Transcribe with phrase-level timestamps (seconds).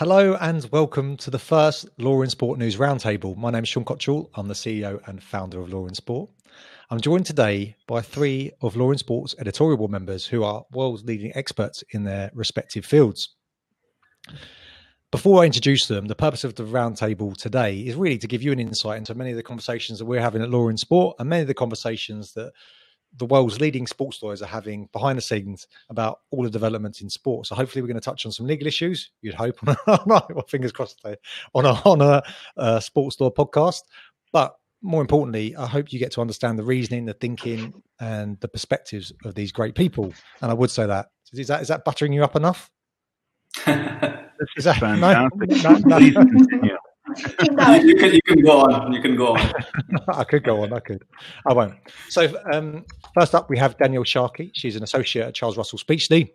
[0.00, 3.36] Hello and welcome to the first Law in Sport News Roundtable.
[3.36, 4.30] My name is Sean Cottrell.
[4.34, 6.30] I'm the CEO and founder of Law in Sport.
[6.88, 11.04] I'm joined today by three of Law in Sport's editorial board members who are world's
[11.04, 13.36] leading experts in their respective fields.
[15.10, 18.52] Before I introduce them, the purpose of the roundtable today is really to give you
[18.52, 21.28] an insight into many of the conversations that we're having at Law in Sport and
[21.28, 22.52] many of the conversations that
[23.16, 27.10] the world's leading sports lawyers are having behind the scenes about all the developments in
[27.10, 27.46] sport.
[27.46, 29.10] So hopefully we're going to touch on some legal issues.
[29.20, 29.58] You'd hope,
[30.06, 31.04] well, fingers crossed,
[31.54, 32.22] on a on a,
[32.56, 33.82] a sports law podcast.
[34.32, 38.48] But more importantly, I hope you get to understand the reasoning, the thinking, and the
[38.48, 40.12] perspectives of these great people.
[40.40, 42.70] And I would say that is that is that buttering you up enough?
[43.66, 45.84] is that fantastic?
[45.84, 46.76] No, no, no
[47.16, 48.92] you, can, you can go on.
[48.92, 49.52] You can go on.
[50.08, 50.72] I could go on.
[50.72, 51.02] I could.
[51.46, 51.74] I won't.
[52.08, 54.50] So, um, first up, we have Danielle Sharkey.
[54.54, 56.30] She's an associate at Charles Russell Speechley.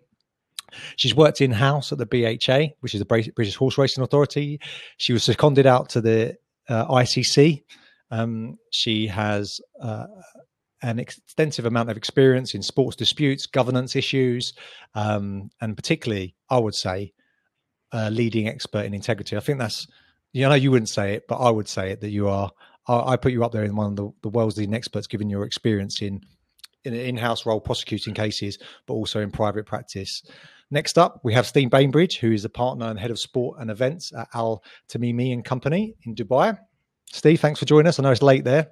[0.98, 4.60] She's worked in house at the BHA, which is the British Horse Racing Authority.
[4.98, 6.36] She was seconded out to the
[6.70, 7.64] uh, ICC.
[8.12, 10.08] Um, she has uh,
[10.82, 14.54] an extensive amount of experience in sports disputes, governance issues,
[14.94, 17.14] um, and particularly, I would say,
[17.92, 19.38] a leading expert in integrity.
[19.38, 19.88] I think that's
[20.36, 22.52] you know you wouldn't say it, but I would say it that you are.
[22.88, 25.30] I, I put you up there in one of the, the world's leading experts, given
[25.30, 26.22] your experience in
[26.84, 30.24] in an in-house role prosecuting cases, but also in private practice.
[30.70, 33.72] Next up, we have Steve Bainbridge, who is a partner and head of sport and
[33.72, 36.58] events at Al Tamimi and Company in Dubai.
[37.12, 37.98] Steve, thanks for joining us.
[37.98, 38.68] I know it's late there.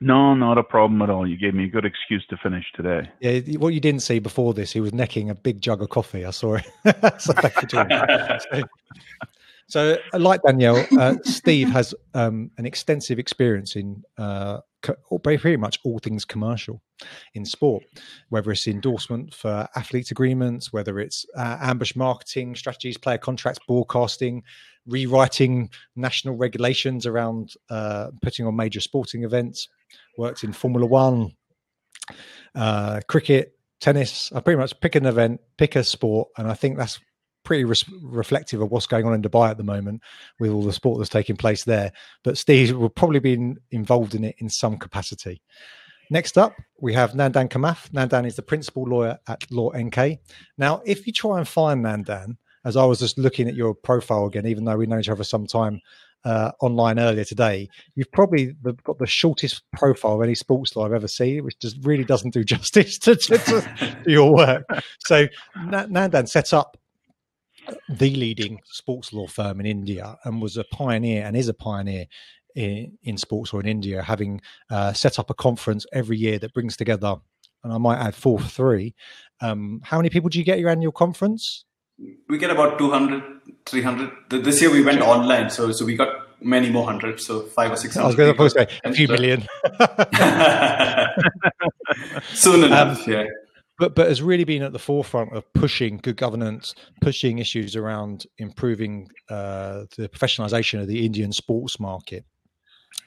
[0.00, 1.26] No, not a problem at all.
[1.26, 3.10] You gave me a good excuse to finish today.
[3.20, 6.24] Yeah, what you didn't see before this, he was necking a big jug of coffee.
[6.24, 6.66] I saw it.
[7.20, 7.98] so thanks for joining.
[8.52, 8.62] so,
[9.68, 15.56] so, uh, like Danielle, uh, Steve has um, an extensive experience in uh, co- pretty
[15.56, 16.82] much all things commercial
[17.34, 17.82] in sport,
[18.28, 24.42] whether it's endorsement for athletes agreements, whether it's uh, ambush marketing strategies, player contracts, broadcasting,
[24.86, 29.68] rewriting national regulations around uh, putting on major sporting events.
[30.18, 31.32] Worked in Formula One,
[32.54, 34.30] uh, cricket, tennis.
[34.32, 37.00] I pretty much pick an event, pick a sport, and I think that's
[37.44, 40.02] pretty reflective of what's going on in Dubai at the moment
[40.40, 41.92] with all the sport that's taking place there.
[42.22, 45.40] But Steve will probably be involved in it in some capacity.
[46.10, 47.90] Next up, we have Nandan Kamath.
[47.90, 50.18] Nandan is the principal lawyer at Law NK.
[50.58, 54.26] Now, if you try and find Nandan, as I was just looking at your profile
[54.26, 55.80] again, even though we know each other some time
[56.24, 60.92] uh, online earlier today, you've probably got the shortest profile of any sports law I've
[60.92, 64.64] ever seen, which just really doesn't do justice to, to, to your work.
[65.00, 65.26] So
[65.56, 66.76] Nandan set up
[67.88, 72.06] the leading sports law firm in India and was a pioneer and is a pioneer
[72.54, 76.54] in, in sports law in India, having uh, set up a conference every year that
[76.54, 77.16] brings together,
[77.62, 78.94] and I might add four three.
[79.40, 81.64] Um, how many people do you get your annual conference?
[82.28, 83.22] We get about 200,
[83.66, 84.44] 300.
[84.44, 86.08] This year we went online, so so we got
[86.40, 88.04] many more hundreds, so five or six hundred.
[88.04, 89.46] I was going to say a few million.
[92.34, 93.24] Soon enough, um, yeah
[93.78, 98.26] but but has really been at the forefront of pushing good governance, pushing issues around
[98.38, 102.24] improving uh, the professionalization of the Indian sports market.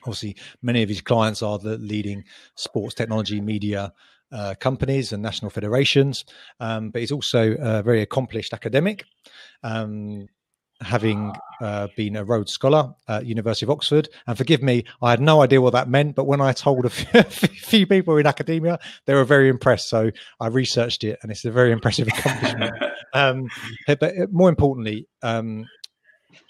[0.03, 2.23] Obviously, many of his clients are the leading
[2.56, 3.94] sports technology media
[4.31, 6.25] uh, companies and national federations,
[6.59, 9.06] um, but he's also a very accomplished academic.
[9.63, 10.27] Um,
[10.81, 14.09] having uh, been a Rhodes Scholar at University of Oxford.
[14.27, 16.89] And forgive me, I had no idea what that meant, but when I told a
[16.89, 19.89] few people in academia, they were very impressed.
[19.89, 22.73] So I researched it, and it's a very impressive accomplishment.
[23.13, 23.49] um,
[23.88, 25.65] but more importantly, um,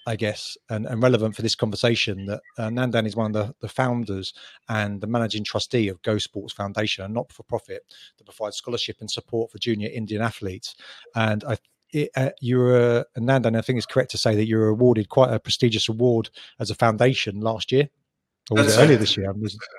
[0.05, 3.55] I guess, and, and, relevant for this conversation, that uh, Nandan is one of the,
[3.59, 4.33] the, founders
[4.69, 7.83] and the managing trustee of Go Sports Foundation, a not for profit
[8.17, 10.75] that provides scholarship and support for junior Indian athletes.
[11.13, 11.57] And I
[11.92, 13.58] it, uh, you were Nandan.
[13.58, 16.70] I think it's correct to say that you were awarded quite a prestigious award as
[16.70, 17.90] a foundation last year,
[18.50, 19.30] or was That's it earlier this year?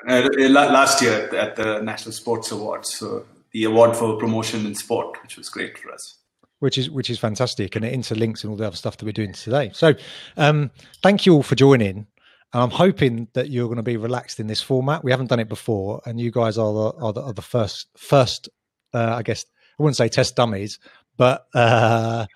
[0.08, 5.22] Uh, last year at the National Sports Awards, so the award for promotion in sport,
[5.22, 6.18] which was great for us.
[6.60, 9.12] Which is which is fantastic, and it interlinks and all the other stuff that we're
[9.12, 9.70] doing today.
[9.72, 9.94] So,
[10.36, 10.70] um,
[11.02, 12.06] thank you all for joining.
[12.54, 15.04] And I'm hoping that you're going to be relaxed in this format.
[15.04, 17.88] We haven't done it before, and you guys are the are the, are the first
[17.96, 18.48] first.
[18.92, 19.44] Uh, I guess
[19.78, 20.78] I wouldn't say test dummies,
[21.18, 22.26] but uh,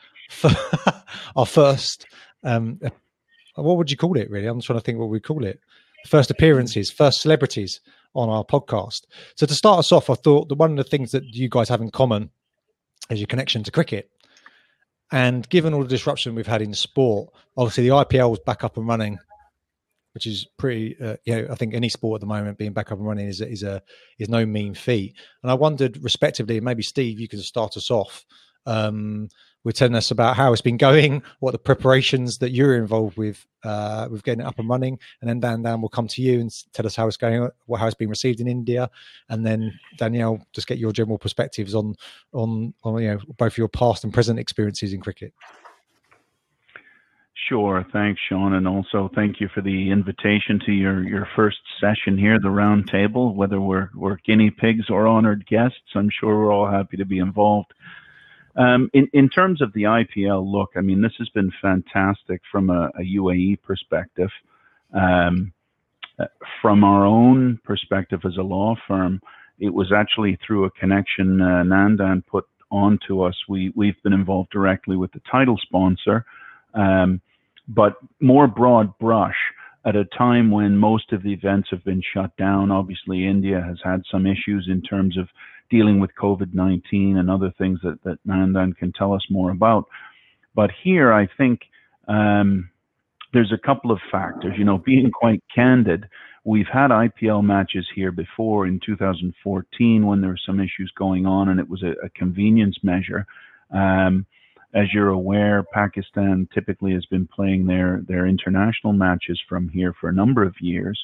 [1.36, 2.06] our first,
[2.44, 2.78] um,
[3.54, 4.30] what would you call it?
[4.30, 5.60] Really, I'm trying to think what we call it.
[6.06, 7.80] First appearances, first celebrities
[8.14, 9.02] on our podcast.
[9.36, 11.68] So to start us off, I thought that one of the things that you guys
[11.68, 12.30] have in common
[13.08, 14.10] is your connection to cricket.
[15.12, 18.76] And given all the disruption we've had in sport, obviously the IPL was back up
[18.76, 19.18] and running,
[20.14, 20.96] which is pretty.
[21.00, 23.28] Uh, you know, I think any sport at the moment being back up and running
[23.28, 23.82] is is a
[24.18, 25.14] is no mean feat.
[25.42, 28.24] And I wondered, respectively, maybe Steve, you can start us off
[28.66, 29.28] um,
[29.64, 33.46] were telling us about how it's been going, what the preparations that you're involved with,
[33.64, 36.50] uh, with getting it up and running, and then Nandan will come to you and
[36.72, 38.90] tell us how it's going, how it's been received in India,
[39.28, 41.94] and then Danielle just get your general perspectives on
[42.32, 45.32] on on you know both your past and present experiences in cricket.
[47.48, 47.84] Sure.
[47.92, 48.54] Thanks, Sean.
[48.54, 52.88] And also thank you for the invitation to your, your first session here, the round
[52.90, 55.76] table, whether we're, we're guinea pigs or honored guests.
[55.94, 57.72] I'm sure we're all happy to be involved.
[58.56, 62.70] Um, in, in terms of the IPL look, I mean, this has been fantastic from
[62.70, 64.30] a, a UAE perspective.
[64.94, 65.52] Um,
[66.60, 69.20] from our own perspective as a law firm,
[69.58, 73.34] it was actually through a connection uh, Nandan put onto us.
[73.48, 76.24] We, we've been involved directly with the title sponsor.
[76.74, 77.20] Um,
[77.68, 79.36] but more broad brush
[79.84, 82.70] at a time when most of the events have been shut down.
[82.70, 85.28] Obviously, India has had some issues in terms of
[85.72, 89.86] dealing with COVID 19 and other things that, that Nandan can tell us more about.
[90.54, 91.62] But here, I think
[92.06, 92.70] um,
[93.32, 94.54] there's a couple of factors.
[94.58, 96.04] You know, being quite candid,
[96.44, 101.48] we've had IPL matches here before in 2014 when there were some issues going on
[101.48, 103.26] and it was a, a convenience measure.
[103.72, 104.26] Um,
[104.74, 110.08] as you're aware, Pakistan typically has been playing their their international matches from here for
[110.08, 110.98] a number of years.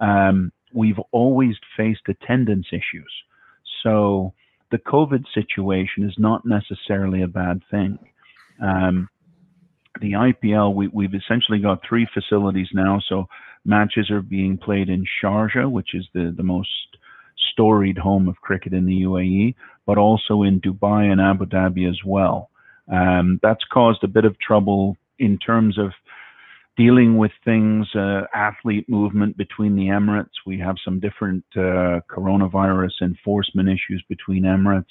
[0.00, 3.12] Um, we've always faced attendance issues,
[3.82, 4.34] so
[4.70, 7.98] the COVID situation is not necessarily a bad thing.
[8.62, 9.08] Um,
[10.00, 13.00] the IPL, we, we've essentially got three facilities now.
[13.08, 13.26] So
[13.64, 16.70] matches are being played in Sharjah, which is the, the most
[17.52, 19.54] storied home of cricket in the UAE,
[19.86, 22.50] but also in Dubai and Abu Dhabi as well.
[22.90, 25.92] Um, that's caused a bit of trouble in terms of
[26.76, 30.30] dealing with things, uh, athlete movement between the Emirates.
[30.46, 34.84] We have some different uh, coronavirus enforcement issues between Emirates.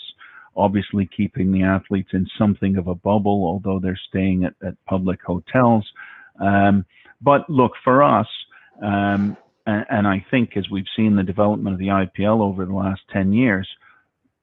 [0.55, 5.19] Obviously, keeping the athletes in something of a bubble, although they're staying at, at public
[5.25, 5.89] hotels.
[6.39, 6.85] Um,
[7.21, 8.27] but look, for us,
[8.81, 12.73] um, and, and I think as we've seen the development of the IPL over the
[12.73, 13.67] last 10 years,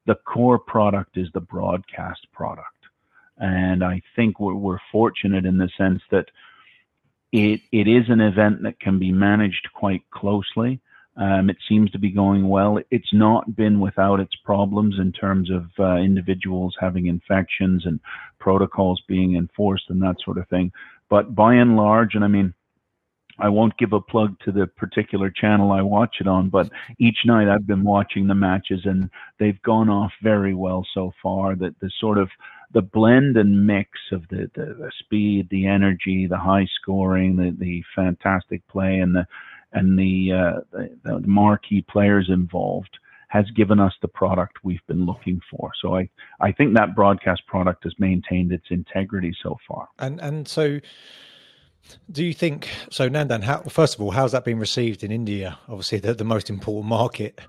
[0.06, 2.66] the core product is the broadcast product.
[3.36, 6.26] And I think we're, we're fortunate in the sense that
[7.32, 10.80] it, it is an event that can be managed quite closely.
[11.16, 12.78] Um, it seems to be going well.
[12.90, 17.98] It's not been without its problems in terms of uh, individuals having infections and
[18.38, 20.70] protocols being enforced and that sort of thing.
[21.10, 22.54] But by and large, and I mean,
[23.40, 27.18] I won't give a plug to the particular channel I watch it on, but each
[27.24, 31.54] night I've been watching the matches and they've gone off very well so far.
[31.54, 32.28] That the sort of
[32.72, 37.56] the blend and mix of the, the, the speed, the energy, the high scoring, the,
[37.58, 39.26] the fantastic play, and the
[39.72, 42.98] and the, uh, the, the marquee players involved
[43.28, 45.70] has given us the product we've been looking for.
[45.82, 46.08] So I,
[46.40, 49.88] I think that broadcast product has maintained its integrity so far.
[49.98, 50.80] And and so
[52.10, 53.42] do you think so, Nandan?
[53.42, 55.58] How, first of all, how's that been received in India?
[55.68, 57.40] Obviously, the, the most important market.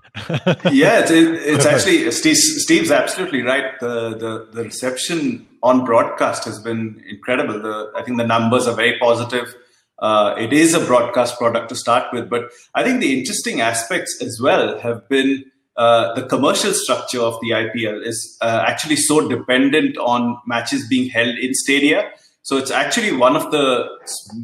[0.70, 3.78] yeah, it's, it's actually Steve, Steve's absolutely right.
[3.80, 7.60] The, the the reception on broadcast has been incredible.
[7.60, 9.54] The, I think the numbers are very positive.
[9.98, 14.18] Uh, it is a broadcast product to start with, but I think the interesting aspects
[14.22, 15.44] as well have been
[15.76, 21.08] uh, the commercial structure of the IPL is uh, actually so dependent on matches being
[21.10, 22.10] held in stadia
[22.42, 23.86] so it's actually one of the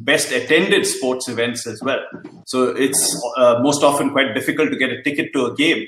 [0.03, 2.01] best attended sports events as well.
[2.47, 3.01] So it's
[3.37, 5.87] uh, most often quite difficult to get a ticket to a game.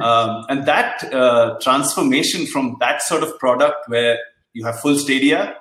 [0.00, 4.18] Um, and that uh, transformation from that sort of product where
[4.52, 5.56] you have full stadia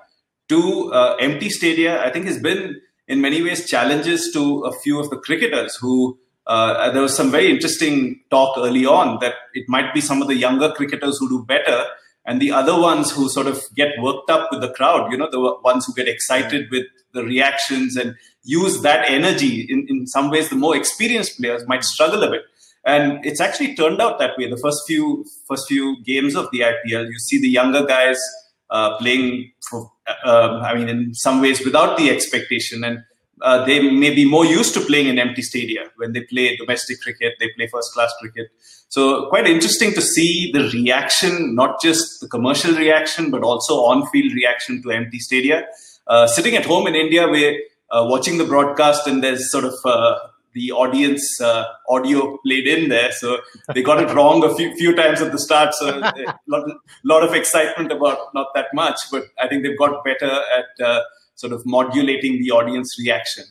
[0.50, 5.00] to uh, empty stadia, I think has been in many ways challenges to a few
[5.00, 9.66] of the cricketers who uh, there was some very interesting talk early on that it
[9.68, 11.86] might be some of the younger cricketers who do better
[12.26, 15.30] and the other ones who sort of get worked up with the crowd, you know,
[15.30, 19.66] the ones who get excited with the reactions and use that energy.
[19.70, 22.42] In, in some ways, the more experienced players might struggle a bit.
[22.86, 24.50] And it's actually turned out that way.
[24.50, 28.18] The first few first few games of the IPL, you see the younger guys
[28.70, 29.92] uh, playing for,
[30.24, 33.00] uh, I mean, in some ways without the expectation, and
[33.42, 37.02] uh, they may be more used to playing in empty stadia when they play domestic
[37.02, 38.48] cricket, they play first class cricket.
[38.90, 44.34] So quite interesting to see the reaction, not just the commercial reaction, but also on-field
[44.34, 45.68] reaction to empty stadia.
[46.08, 47.60] Uh, sitting at home in India, we're
[47.92, 50.18] uh, watching the broadcast, and there's sort of uh,
[50.54, 53.12] the audience uh, audio played in there.
[53.12, 53.38] So
[53.74, 55.76] they got it wrong a few, few times at the start.
[55.76, 56.70] So a lot,
[57.04, 61.02] lot of excitement about not that much, but I think they've got better at uh,
[61.40, 63.46] sort of modulating the audience reaction.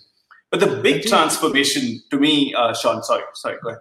[0.50, 3.80] But the big transformation to me, uh, Sean, sorry, sorry, go ahead.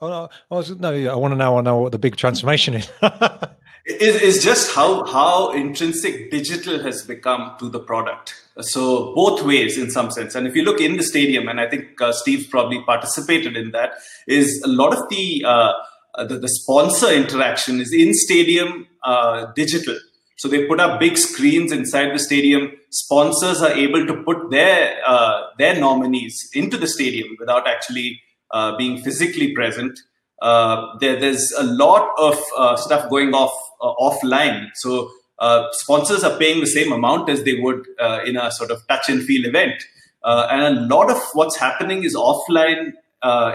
[0.00, 1.58] Oh no, I was, no, I want to know.
[1.58, 2.90] I know what the big transformation is.
[3.86, 8.34] is, is just how how intrinsic digital has become to the product.
[8.60, 10.34] So both ways, in some sense.
[10.34, 13.70] And if you look in the stadium, and I think uh, Steve's probably participated in
[13.70, 13.94] that,
[14.26, 15.72] is a lot of the uh,
[16.18, 19.98] the, the, sponsor interaction is in stadium uh, digital.
[20.36, 22.72] So they put up big screens inside the stadium.
[22.90, 28.76] Sponsors are able to put their uh, their nominees into the stadium without actually uh,
[28.76, 29.98] being physically present.
[30.42, 34.68] Uh, there, there's a lot of uh, stuff going off uh, offline.
[34.74, 37.86] So uh, sponsors are paying the same amount as they would
[38.26, 39.82] in a sort of touch and feel event.
[40.22, 42.92] and a lot of what's happening is offline.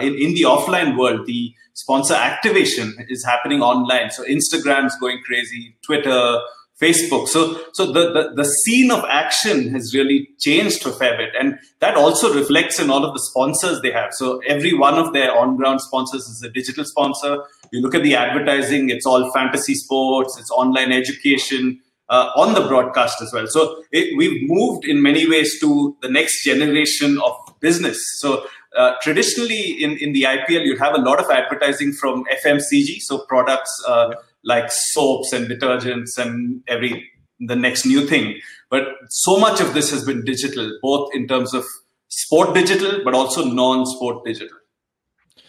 [0.02, 4.10] in, in the offline world, the sponsor activation is happening online.
[4.12, 6.40] So Instagram's going crazy, Twitter,
[6.82, 7.28] Facebook.
[7.28, 11.30] So, so the, the, the, scene of action has really changed a fair bit.
[11.40, 14.12] And that also reflects in all of the sponsors they have.
[14.14, 17.44] So every one of their on ground sponsors is a digital sponsor.
[17.72, 21.82] You look at the advertising, it's all fantasy sports, it's online education.
[22.12, 23.46] Uh, on the broadcast as well.
[23.46, 28.00] So it, we've moved in many ways to the next generation of business.
[28.18, 33.02] So uh, traditionally in, in the IPL, you'd have a lot of advertising from FMCG,
[33.02, 38.40] so products uh, like soaps and detergents and every the next new thing.
[38.70, 41.66] But so much of this has been digital, both in terms of
[42.10, 44.58] sport digital, but also non-sport digital.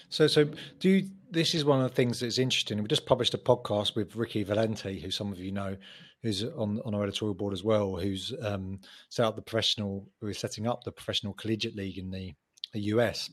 [0.08, 2.80] So, so do you, this is one of the things that's interesting.
[2.80, 5.76] We just published a podcast with Ricky Valente, who some of you know,
[6.22, 10.28] who's on, on our editorial board as well, who's um, set up the professional, who
[10.28, 12.34] is setting up the professional collegiate league in the,
[12.72, 13.30] the US,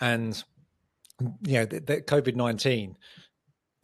[0.00, 0.42] and
[1.42, 2.96] you know, the, COVID nineteen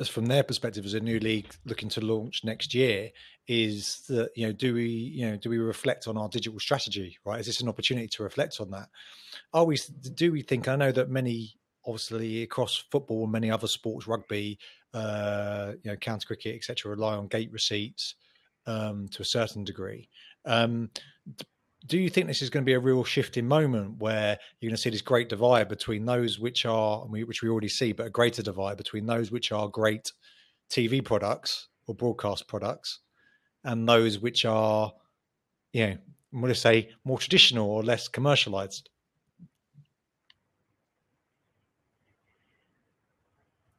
[0.08, 3.10] from their perspective as a new league looking to launch next year
[3.48, 7.18] is that you know do we you know do we reflect on our digital strategy
[7.24, 7.40] right?
[7.40, 8.88] Is this an opportunity to reflect on that?
[9.52, 9.78] Are we
[10.14, 11.54] do we think i know that many
[11.84, 14.58] obviously across football and many other sports rugby
[14.94, 18.14] uh you know county cricket etc rely on gate receipts
[18.66, 20.08] um to a certain degree.
[20.44, 20.90] Um
[21.86, 24.76] do you think this is going to be a real shifting moment where you're going
[24.76, 28.10] to see this great divide between those which are, which we already see, but a
[28.10, 30.12] greater divide between those which are great
[30.70, 33.00] TV products or broadcast products
[33.64, 34.92] and those which are,
[35.72, 35.96] you know,
[36.32, 38.88] I'm going to say more traditional or less commercialized?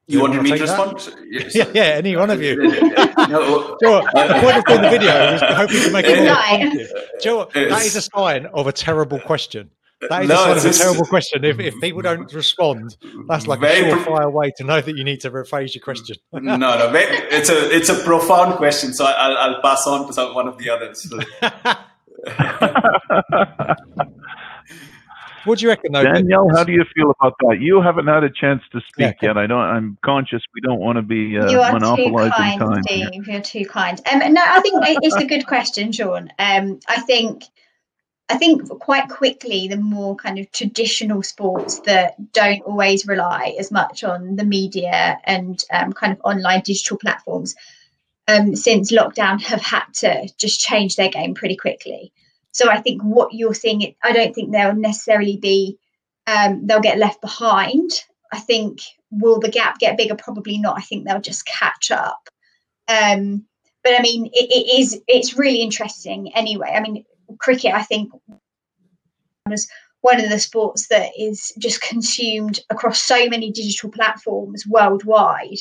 [0.08, 1.16] You, wanted me to respond?
[1.30, 1.56] Yes.
[1.56, 2.62] yeah, yeah, any one of you.
[3.30, 4.02] no, sure.
[4.14, 6.88] The point of the video was hoping to make it more
[7.22, 9.70] Joe, that is a sign of a terrible question.
[10.10, 11.46] That is no, a sign of a terrible question.
[11.46, 15.22] If, if people don't respond, that's like a surefire way to know that you need
[15.22, 16.18] to rephrase your question.
[16.34, 18.94] no, no, it's a it's a profound question.
[18.94, 21.12] So I'll, I'll pass on to some, one of the others.
[25.46, 26.04] What do you reckon, though?
[26.04, 27.58] Danielle, how do you feel about that?
[27.60, 29.38] You haven't had a chance to speak yeah, yet.
[29.38, 29.60] I don't.
[29.60, 32.84] I'm conscious we don't want to be uh, you are monopolizing too kind, time.
[32.84, 33.28] Steve.
[33.28, 34.00] You're too kind.
[34.12, 36.30] Um, no, I think it's a good question, Sean.
[36.40, 37.44] Um, I think.
[38.30, 43.70] I think quite quickly, the more kind of traditional sports that don't always rely as
[43.70, 47.54] much on the media and um, kind of online digital platforms
[48.30, 52.14] um, since lockdown have had to just change their game pretty quickly.
[52.54, 55.78] So I think what you're seeing, I don't think they'll necessarily be,
[56.28, 57.92] um, they'll get left behind.
[58.32, 58.80] I think
[59.12, 60.16] will the gap get bigger?
[60.16, 60.78] Probably not.
[60.78, 62.30] I think they'll just catch up.
[62.88, 63.46] Um,
[63.84, 66.72] but I mean, it, it is it's really interesting anyway.
[66.74, 67.04] I mean,
[67.40, 68.12] cricket, I think,
[69.48, 69.68] was
[70.02, 75.60] one of the sports that is just consumed across so many digital platforms worldwide.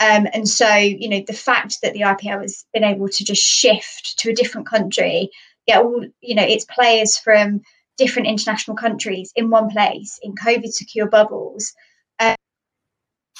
[0.00, 3.42] Um, and so, you know, the fact that the IPL has been able to just
[3.42, 5.30] shift to a different country
[5.70, 7.62] get all you know its players from
[7.96, 11.72] different international countries in one place in COVID secure bubbles.
[12.18, 12.34] Uh,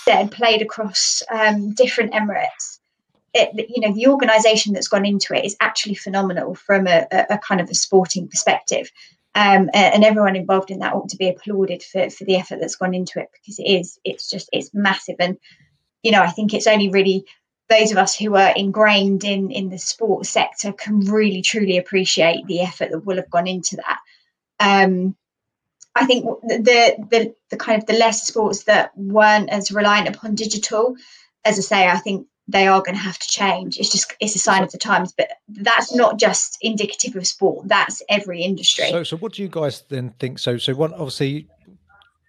[0.06, 2.78] then played across um, different Emirates.
[3.32, 7.26] It, you know the organisation that's gone into it is actually phenomenal from a, a,
[7.30, 8.90] a kind of a sporting perspective,
[9.34, 12.74] um, and everyone involved in that ought to be applauded for, for the effort that's
[12.74, 15.38] gone into it because it is it's just it's massive and
[16.02, 17.24] you know I think it's only really
[17.70, 22.46] those of us who are ingrained in in the sports sector can really truly appreciate
[22.46, 23.98] the effort that will have gone into that.
[24.58, 25.16] Um,
[25.94, 30.34] I think the, the the kind of the less sports that weren't as reliant upon
[30.34, 30.96] digital,
[31.44, 33.78] as I say, I think they are going to have to change.
[33.78, 37.68] It's just it's a sign of the times, but that's not just indicative of sport.
[37.68, 38.90] That's every industry.
[38.90, 40.40] So, so what do you guys then think?
[40.40, 41.48] So, so one obviously,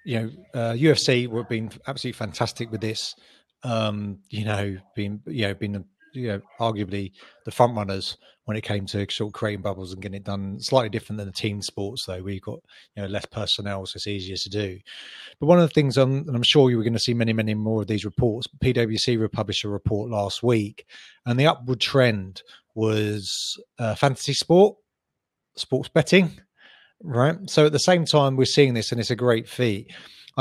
[0.06, 3.16] you know, uh, UFC have been absolutely fantastic with this
[3.64, 7.12] um, you know, being you know being you know arguably
[7.46, 10.60] the front runners when it came to sort of creating bubbles and getting it done.
[10.60, 12.60] Slightly different than the team sports though, where you've got
[12.96, 14.80] you know less personnel, so it's easier to do.
[15.40, 17.34] But one of the things, um, and I'm sure you were going to see many,
[17.34, 18.48] many more of these reports.
[18.64, 20.86] PwC published a report last week,
[21.26, 22.42] and the upward trend
[22.74, 24.78] was uh, fantasy sport,
[25.56, 26.32] sports betting,
[27.04, 27.38] right?
[27.50, 29.92] So at the same time, we're seeing this, and it's a great feat.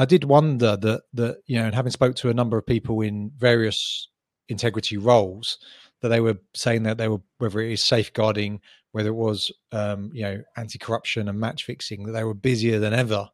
[0.00, 3.02] I did wonder that that you know, and having spoke to a number of people
[3.02, 4.08] in various
[4.48, 5.58] integrity roles,
[6.00, 8.60] that they were saying that they were whether it is safeguarding,
[8.92, 12.94] whether it was um, you know anti-corruption and match fixing, that they were busier than
[12.94, 13.28] ever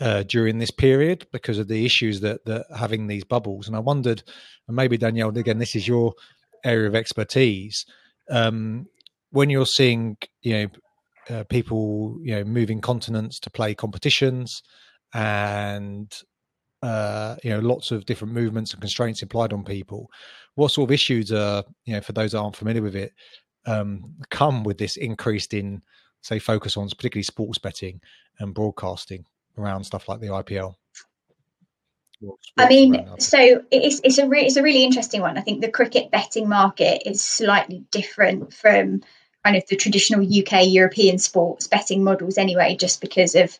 [0.00, 3.66] uh, during this period because of the issues that that having these bubbles.
[3.66, 4.22] And I wondered,
[4.66, 6.14] and maybe Danielle, again, this is your
[6.64, 7.84] area of expertise.
[8.30, 8.86] Um,
[9.30, 10.52] when you're seeing you
[11.28, 14.62] know uh, people you know moving continents to play competitions
[15.14, 16.12] and
[16.82, 20.10] uh, you know lots of different movements and constraints implied on people.
[20.54, 23.12] What sort of issues are you know for those that aren't familiar with it
[23.66, 25.82] um, come with this increased in
[26.22, 28.00] say focus on particularly sports betting
[28.40, 29.24] and broadcasting
[29.56, 30.74] around stuff like the IPL
[32.56, 35.38] I mean, so it's it's a re- it's a really interesting one.
[35.38, 39.02] I think the cricket betting market is slightly different from
[39.44, 43.56] kind of the traditional UK European sports betting models, anyway, just because of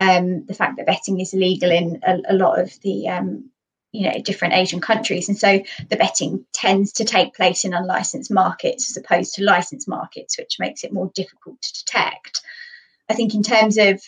[0.00, 3.50] um, the fact that betting is illegal in a, a lot of the um,
[3.92, 8.30] you know different Asian countries, and so the betting tends to take place in unlicensed
[8.30, 12.42] markets as opposed to licensed markets, which makes it more difficult to detect.
[13.08, 14.02] I think in terms of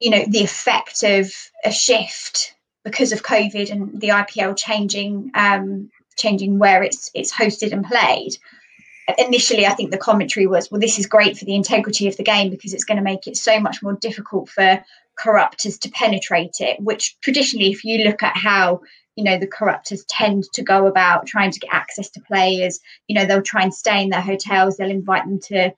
[0.00, 1.32] you know the effect of
[1.64, 7.72] a shift because of COVID and the IPL changing um, changing where it's it's hosted
[7.72, 8.36] and played
[9.18, 12.22] initially, I think the commentary was, well, this is great for the integrity of the
[12.22, 14.82] game because it's going to make it so much more difficult for
[15.18, 16.80] corruptors to penetrate it.
[16.80, 18.80] Which traditionally, if you look at how
[19.16, 23.14] you know the corruptors tend to go about trying to get access to players, you
[23.14, 25.72] know they'll try and stay in their hotels, they'll invite them to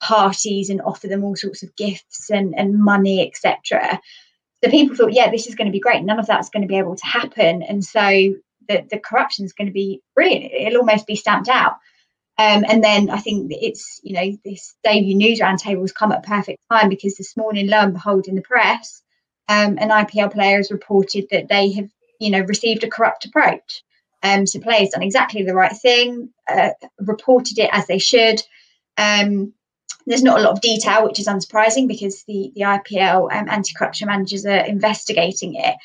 [0.00, 4.00] parties and offer them all sorts of gifts and, and money, etc.
[4.64, 6.02] So people thought, yeah, this is going to be great.
[6.04, 8.00] None of that's going to be able to happen, and so
[8.68, 10.52] the the corruption is going to be brilliant.
[10.52, 11.74] It'll almost be stamped out.
[12.40, 16.24] Um, and then I think it's, you know, this debut news roundtable has come at
[16.24, 19.02] a perfect time because this morning, lo and behold, in the press,
[19.50, 23.82] um, an IPL player has reported that they have, you know, received a corrupt approach.
[24.22, 28.40] Um, so players done exactly the right thing, uh, reported it as they should.
[28.96, 29.52] Um,
[30.06, 34.06] there's not a lot of detail, which is unsurprising because the, the IPL um, anti-corruption
[34.06, 35.76] managers are investigating it.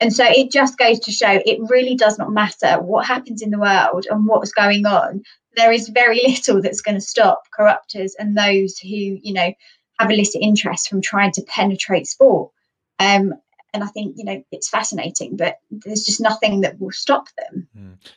[0.00, 3.50] And so it just goes to show it really does not matter what happens in
[3.50, 5.22] the world and what's going on
[5.56, 9.52] there is very little that's going to stop corruptors and those who, you know,
[9.98, 12.52] have illicit interest from trying to penetrate sport.
[12.98, 13.34] Um,
[13.72, 17.68] and I think you know it's fascinating, but there's just nothing that will stop them.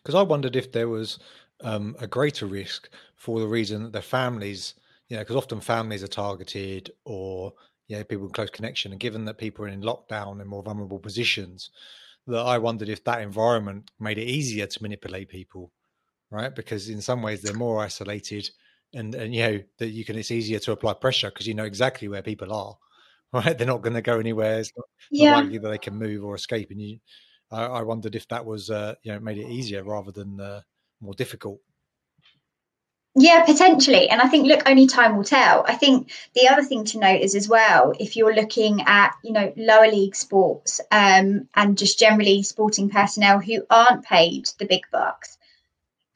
[0.02, 0.20] Because mm.
[0.20, 1.20] I wondered if there was
[1.62, 4.74] um, a greater risk for the reason that their families,
[5.10, 7.54] you know, because often families are targeted or
[7.88, 10.64] you know people in close connection, and given that people are in lockdown and more
[10.64, 11.70] vulnerable positions,
[12.28, 15.72] that I wondered if that environment made it easier to manipulate people
[16.34, 16.54] right?
[16.54, 18.50] Because in some ways they're more isolated,
[18.94, 21.64] and and you know that you can it's easier to apply pressure because you know
[21.64, 22.76] exactly where people are,
[23.34, 23.58] right?
[23.58, 24.60] They're not going to go anywhere.
[24.60, 25.32] It's not, yeah.
[25.32, 26.72] not likely that they can move or escape.
[26.72, 27.00] And you,
[27.52, 30.62] I, I wondered if that was uh, you know made it easier rather than uh,
[31.00, 31.60] more difficult.
[33.16, 34.10] Yeah, potentially.
[34.10, 35.64] And I think, look, only time will tell.
[35.68, 39.34] I think the other thing to note is as well, if you're looking at, you
[39.34, 44.82] know, lower league sports um, and just generally sporting personnel who aren't paid the big
[44.92, 45.38] bucks,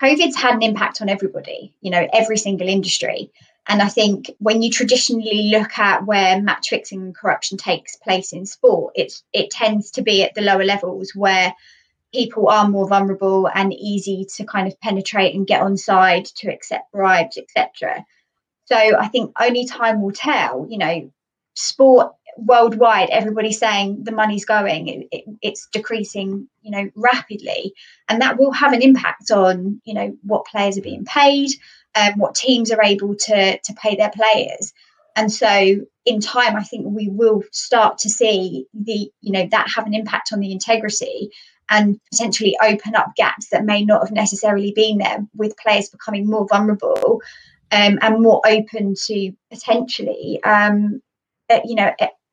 [0.01, 3.31] COVID's had an impact on everybody, you know, every single industry.
[3.67, 8.31] And I think when you traditionally look at where match fixing and corruption takes place
[8.31, 11.53] in sport, it's it tends to be at the lower levels where
[12.13, 16.49] people are more vulnerable and easy to kind of penetrate and get on side to
[16.49, 18.05] accept bribes, etc.
[18.65, 20.65] So I think only time will tell.
[20.69, 21.11] You know,
[21.55, 27.73] sport worldwide everybody's saying the money's going it, it, it's decreasing you know rapidly.
[28.09, 31.49] And that will have an impact on you know what players are being paid
[31.95, 34.73] and um, what teams are able to to pay their players.
[35.15, 39.69] And so in time i think we will start to see the you know that
[39.75, 41.29] have an impact on the integrity
[41.69, 46.25] and potentially open up gaps that may not have necessarily been there with players becoming
[46.25, 47.21] more vulnerable
[47.71, 51.01] um, and more open to potentially um,
[51.49, 51.91] uh, you know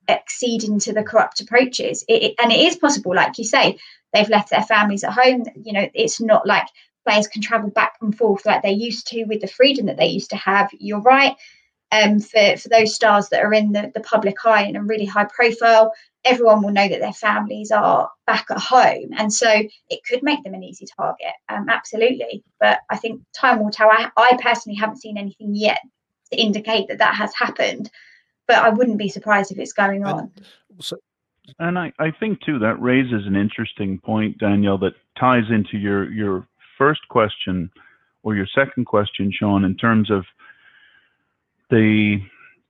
[0.08, 2.04] accede into the corrupt approaches.
[2.08, 3.78] It, it, and it is possible, like you say,
[4.12, 5.44] they've left their families at home.
[5.56, 6.66] You know, it's not like
[7.06, 10.06] players can travel back and forth like they used to with the freedom that they
[10.06, 10.70] used to have.
[10.78, 11.36] You're right.
[11.94, 15.04] um, for, for those stars that are in the, the public eye and are really
[15.04, 15.92] high profile,
[16.24, 19.10] everyone will know that their families are back at home.
[19.16, 19.48] And so
[19.90, 21.34] it could make them an easy target.
[21.48, 22.42] Um, absolutely.
[22.58, 23.90] But I think time will tell.
[23.90, 25.80] I, I personally haven't seen anything yet
[26.32, 27.90] to indicate that that has happened.
[28.46, 30.30] But I wouldn't be surprised if it's going on.
[30.80, 30.96] So,
[31.58, 36.10] and I, I think too that raises an interesting point, Danielle, that ties into your
[36.12, 37.70] your first question
[38.22, 40.24] or your second question, Sean, in terms of
[41.70, 42.18] the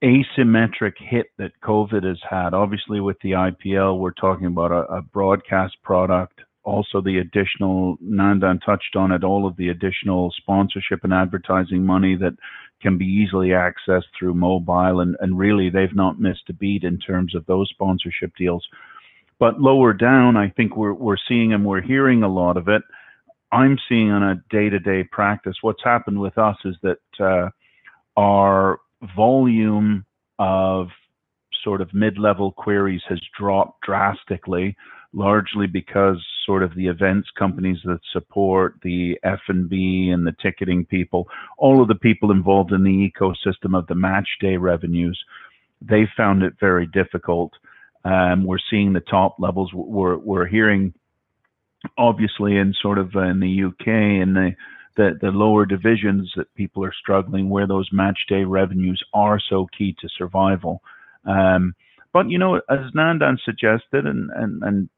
[0.03, 2.53] asymmetric hit that COVID has had.
[2.53, 6.41] Obviously, with the IPL, we're talking about a, a broadcast product.
[6.65, 12.17] Also, the additional, Nandan touched on it, all of the additional sponsorship and advertising money
[12.17, 12.35] that
[12.85, 15.01] can be easily accessed through mobile.
[15.01, 18.65] And, and really, they've not missed a beat in terms of those sponsorship deals.
[19.39, 22.83] But lower down, I think we're, we're seeing and we're hearing a lot of it.
[23.51, 27.49] I'm seeing on a day to day practice, what's happened with us is that uh,
[28.17, 28.79] our
[29.17, 30.05] volume
[30.39, 30.89] of
[31.63, 34.77] sort of mid-level queries has dropped drastically,
[35.15, 41.29] largely because sort of the events companies that support the F&B and the ticketing people,
[41.57, 45.19] all of the people involved in the ecosystem of the match day revenues,
[45.81, 47.53] they found it very difficult.
[48.05, 49.73] Um, we're seeing the top levels.
[49.73, 50.93] We're we're hearing,
[51.97, 54.53] obviously, in sort of in the UK and the
[54.97, 59.67] the, the lower divisions that people are struggling where those match day revenues are so
[59.77, 60.83] key to survival.
[61.25, 61.75] Um,
[62.13, 64.89] but you know, as Nandan suggested and, and, and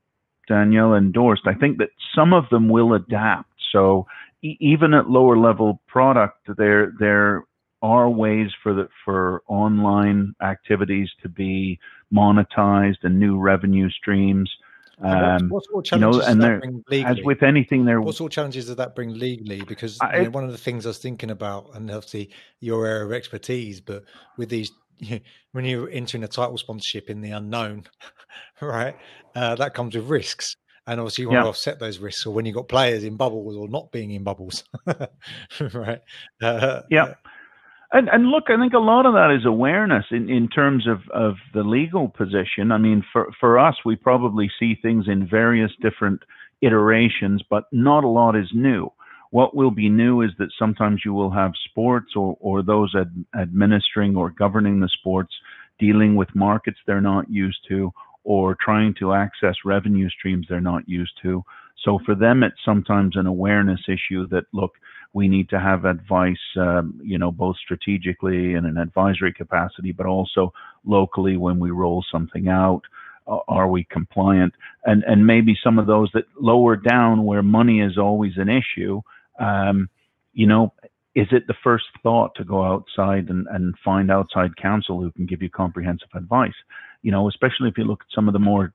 [0.46, 3.50] Danielle endorsed, I think that some of them will adapt.
[3.72, 4.06] So
[4.42, 7.44] e- even at lower level product, there there
[7.82, 11.78] are ways for the for online activities to be
[12.12, 14.50] monetized and new revenue streams.
[15.02, 16.62] Um, what, what you know, and there,
[17.04, 18.00] as with anything, there.
[18.00, 19.60] What sort of challenges does that bring legally?
[19.62, 22.30] Because I, you know, one of the things I was thinking about, and obviously
[22.60, 24.04] your area of expertise, but
[24.38, 24.72] with these,
[25.52, 27.84] when you're entering a title sponsorship in the unknown,
[28.60, 28.96] right,
[29.34, 30.56] uh, that comes with risks,
[30.86, 31.42] and obviously you want yeah.
[31.42, 32.26] to offset those risks.
[32.26, 34.64] Or when you've got players in bubbles or not being in bubbles,
[35.74, 36.00] right?
[36.42, 37.14] Uh, yeah.
[37.92, 40.98] And, and look, I think a lot of that is awareness in, in terms of,
[41.14, 42.72] of the legal position.
[42.72, 46.22] I mean, for, for us, we probably see things in various different
[46.62, 48.90] iterations, but not a lot is new.
[49.36, 53.12] What will be new is that sometimes you will have sports or, or those ad,
[53.38, 55.34] administering or governing the sports
[55.78, 57.92] dealing with markets they're not used to
[58.24, 61.44] or trying to access revenue streams they're not used to.
[61.84, 64.72] So for them, it's sometimes an awareness issue that, look,
[65.12, 70.06] we need to have advice, um, you know, both strategically in an advisory capacity, but
[70.06, 70.50] also
[70.86, 72.80] locally when we roll something out.
[73.48, 74.54] Are we compliant?
[74.84, 79.02] And and maybe some of those that lower down where money is always an issue.
[79.38, 79.88] Um,
[80.32, 80.72] you know,
[81.14, 85.26] is it the first thought to go outside and, and find outside counsel who can
[85.26, 86.54] give you comprehensive advice?
[87.02, 88.74] You know, especially if you look at some of the more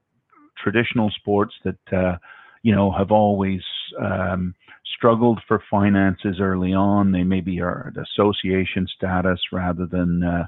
[0.58, 2.17] traditional sports that uh,
[2.63, 3.62] you know have always
[4.00, 4.56] um,
[4.95, 7.12] struggled for finances early on.
[7.12, 10.47] They maybe are at association status rather than uh,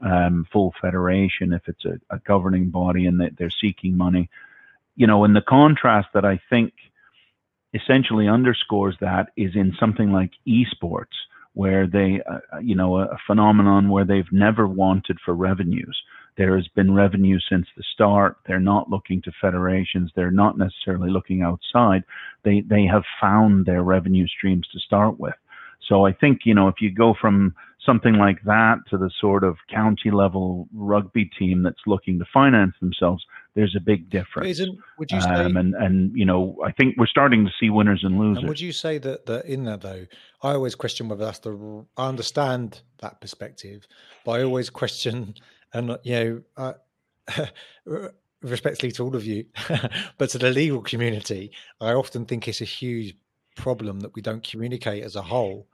[0.00, 4.30] um, full federation if it's a, a governing body and they, they're seeking money.
[4.96, 6.72] You know, and the contrast that I think
[7.74, 11.16] essentially underscores that is in something like esports,
[11.54, 15.96] where they, uh, you know, a, a phenomenon where they've never wanted for revenues.
[16.36, 18.36] There has been revenue since the start.
[18.46, 20.12] They're not looking to federations.
[20.14, 22.04] They're not necessarily looking outside.
[22.44, 25.34] They they have found their revenue streams to start with.
[25.88, 27.54] So I think you know if you go from
[27.84, 32.74] something like that to the sort of county level rugby team that's looking to finance
[32.80, 34.60] themselves, there's a big difference.
[34.98, 35.28] would you say?
[35.28, 38.38] Um, and and you know I think we're starting to see winners and losers.
[38.38, 40.06] And would you say that that in that though,
[40.42, 41.84] I always question whether that's the.
[41.96, 43.86] I understand that perspective,
[44.24, 45.34] but I always question
[45.72, 47.46] and you know, uh,
[48.42, 49.44] respectfully to all of you,
[50.18, 53.16] but to the legal community, I often think it's a huge
[53.56, 55.68] problem that we don't communicate as a whole,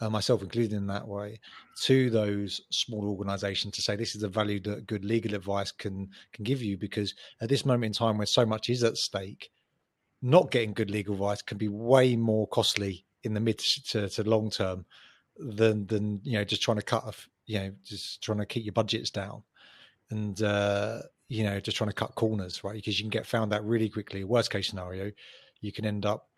[0.00, 1.40] uh, myself included in that way,
[1.82, 6.08] to those small organisations to say this is a value that good legal advice can
[6.32, 6.76] can give you.
[6.76, 9.50] Because at this moment in time, where so much is at stake,
[10.22, 14.22] not getting good legal advice can be way more costly in the mid to, to
[14.24, 14.84] long term
[15.36, 17.12] than than you know just trying to cut a,
[17.46, 19.42] you know just trying to keep your budgets down
[20.10, 23.52] and uh you know just trying to cut corners right because you can get found
[23.52, 25.10] out really quickly worst case scenario
[25.64, 26.28] you can end up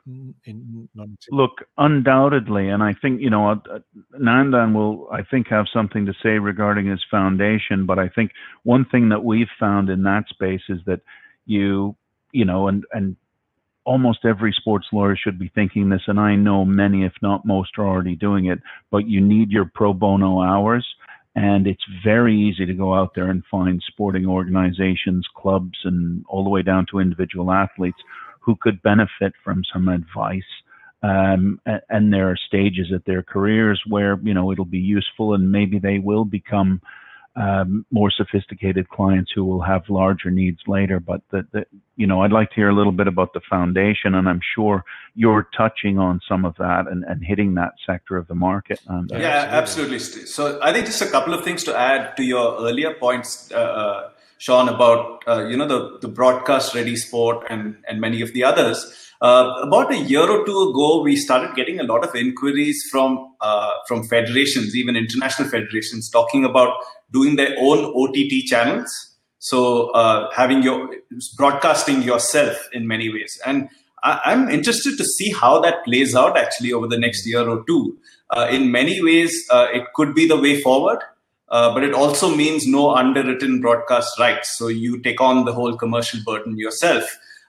[0.45, 0.89] in
[1.33, 3.79] look undoubtedly and i think you know uh, uh,
[4.21, 8.31] nandan will i think have something to say regarding his foundation but i think
[8.63, 11.01] one thing that we've found in that space is that
[11.45, 11.97] you
[12.31, 13.17] you know and and
[13.85, 17.71] almost every sports lawyer should be thinking this, and I know many, if not most,
[17.79, 18.59] are already doing it.
[18.91, 20.85] But you need your pro bono hours,
[21.37, 26.43] And it's very easy to go out there and find sporting organizations, clubs, and all
[26.43, 28.01] the way down to individual athletes
[28.47, 30.43] who could benefit from some advice.
[31.03, 35.53] Um, and there are stages at their careers where you know it'll be useful, and
[35.53, 36.81] maybe they will become
[37.37, 40.99] um, more sophisticated clients who will have larger needs later.
[40.99, 44.15] But that, that, you know, I'd like to hear a little bit about the foundation,
[44.15, 48.27] and I'm sure you're touching on some of that and, and hitting that sector of
[48.27, 48.81] the market.
[48.89, 49.97] Um, yeah, absolutely.
[49.97, 50.27] absolutely.
[50.29, 53.57] So I think just a couple of things to add to your earlier points, uh,
[53.57, 58.33] uh, Sean, about uh, you know the the broadcast ready sport and and many of
[58.33, 59.03] the others.
[59.23, 63.35] Uh, about a year or two ago, we started getting a lot of inquiries from
[63.41, 66.75] uh, from federations, even international federations, talking about
[67.13, 68.93] doing their own OTT channels.
[69.39, 70.91] So uh, having your
[71.37, 73.69] broadcasting yourself in many ways, and
[74.03, 77.65] I, am interested to see how that plays out actually over the next year or
[77.67, 77.99] two.
[78.31, 80.99] Uh, in many ways, uh, it could be the way forward.
[81.49, 84.59] Uh, but it also means no underwritten broadcast rights.
[84.59, 87.05] So you take on the whole commercial burden yourself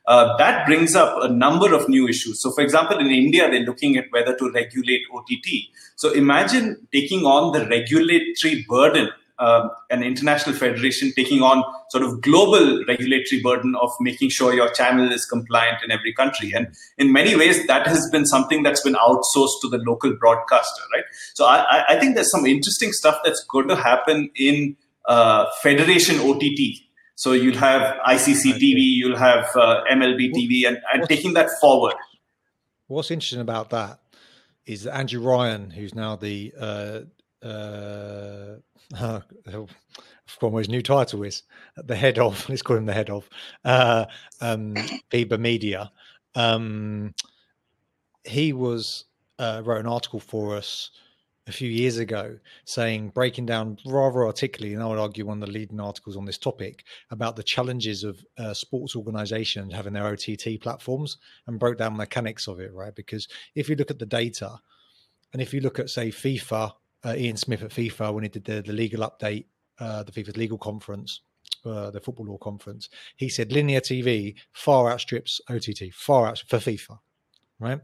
[0.07, 2.41] uh, that brings up a number of new issues.
[2.41, 5.67] So, for example, in India, they're looking at whether to regulate OTT.
[5.97, 12.21] So, imagine taking on the regulatory burden, uh, an international federation taking on sort of
[12.21, 16.53] global regulatory burden of making sure your channel is compliant in every country.
[16.53, 20.81] And in many ways, that has been something that's been outsourced to the local broadcaster,
[20.93, 21.03] right?
[21.33, 26.19] So, I, I think there's some interesting stuff that's going to happen in uh, federation
[26.19, 31.49] OTT so you'll have ICC TV, you'll have uh, MLB TV, and, and taking that
[31.59, 31.95] forward.
[32.85, 33.99] What's interesting about that
[34.67, 36.53] is that Andrew Ryan, who's now the
[37.43, 38.55] uh,
[38.97, 39.65] uh, I
[40.25, 41.43] forgot what his new title is,
[41.77, 43.29] the head of, let's call him the head of
[43.65, 44.05] uh,
[44.41, 44.73] um,
[45.11, 45.91] FIBA Media.
[46.35, 47.13] Um,
[48.23, 49.05] he was
[49.39, 50.91] uh, wrote an article for us
[51.47, 55.47] a few years ago saying, breaking down rather articulately, and I would argue one of
[55.47, 60.07] the leading articles on this topic about the challenges of uh, sports organizations having their
[60.07, 62.93] OTT platforms and broke down mechanics of it, right?
[62.93, 64.59] Because if you look at the data,
[65.33, 66.73] and if you look at, say, FIFA,
[67.05, 69.45] uh, Ian Smith at FIFA, when he did the, the legal update,
[69.79, 71.21] uh, the FIFA's legal conference,
[71.65, 76.57] uh, the football law conference, he said linear TV far outstrips OTT, far out for
[76.57, 76.97] FIFA,
[77.59, 77.79] right?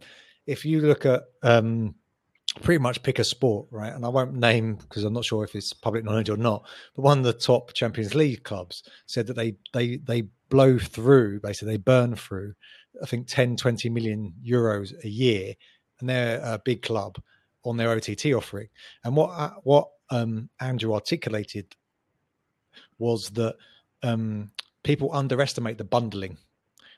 [0.46, 1.96] If you look at um,
[2.62, 3.94] pretty much pick a sport, right?
[3.94, 6.66] And I won't name because I'm not sure if it's public knowledge or not.
[6.96, 11.40] But one of the top Champions League clubs said that they they they blow through,
[11.40, 12.54] basically they burn through,
[13.02, 15.56] I think 10, 20 million euros a year,
[16.00, 17.18] and they're a big club
[17.64, 18.70] on their OTT offering.
[19.04, 21.76] And what uh, what um, Andrew articulated
[22.98, 23.56] was that
[24.02, 24.52] um,
[24.84, 26.38] people underestimate the bundling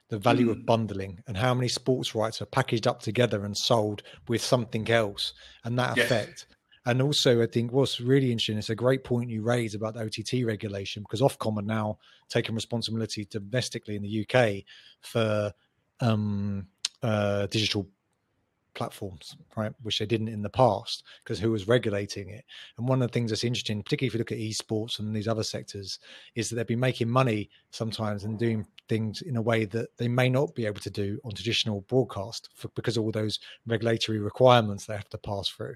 [0.09, 0.51] the value mm.
[0.51, 4.89] of bundling and how many sports rights are packaged up together and sold with something
[4.89, 6.05] else and that yes.
[6.05, 6.47] effect.
[6.87, 10.01] And also, I think what's really interesting, it's a great point you raise about the
[10.01, 11.97] OTT regulation because Ofcom are now
[12.29, 14.63] taking responsibility domestically in the UK
[15.01, 15.51] for
[15.99, 16.67] um,
[17.01, 17.87] uh, digital
[18.75, 19.73] platforms, right?
[19.81, 22.45] Which they didn't in the past because who was regulating it?
[22.77, 25.27] And one of the things that's interesting, particularly if you look at esports and these
[25.27, 25.99] other sectors,
[26.35, 30.07] is that they've been making money sometimes and doing things in a way that they
[30.07, 34.19] may not be able to do on traditional broadcast for, because of all those regulatory
[34.19, 35.75] requirements they have to pass through.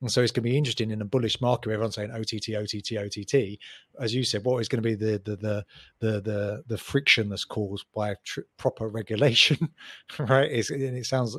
[0.00, 2.54] And so it's going to be interesting in a bullish market where everyone's saying OTT,
[2.56, 3.58] OTT, OTT.
[4.00, 5.64] As you said, what is going to be the the the
[6.00, 9.58] the the, the friction that's caused by tr- proper regulation,
[10.18, 10.50] right?
[10.50, 11.36] It's, it sounds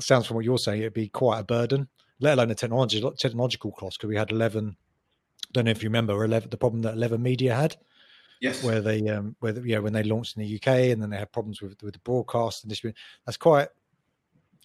[0.00, 1.88] sounds from what you're saying, it'd be quite a burden,
[2.20, 3.98] let alone a technology, technological cost.
[3.98, 7.22] Because we had 11, I don't know if you remember 11, the problem that 11
[7.22, 7.76] Media had.
[8.40, 8.62] Yes.
[8.62, 11.32] Where they, um, where yeah, when they launched in the UK, and then they had
[11.32, 12.96] problems with with the broadcast and distribution.
[13.26, 13.66] That's quite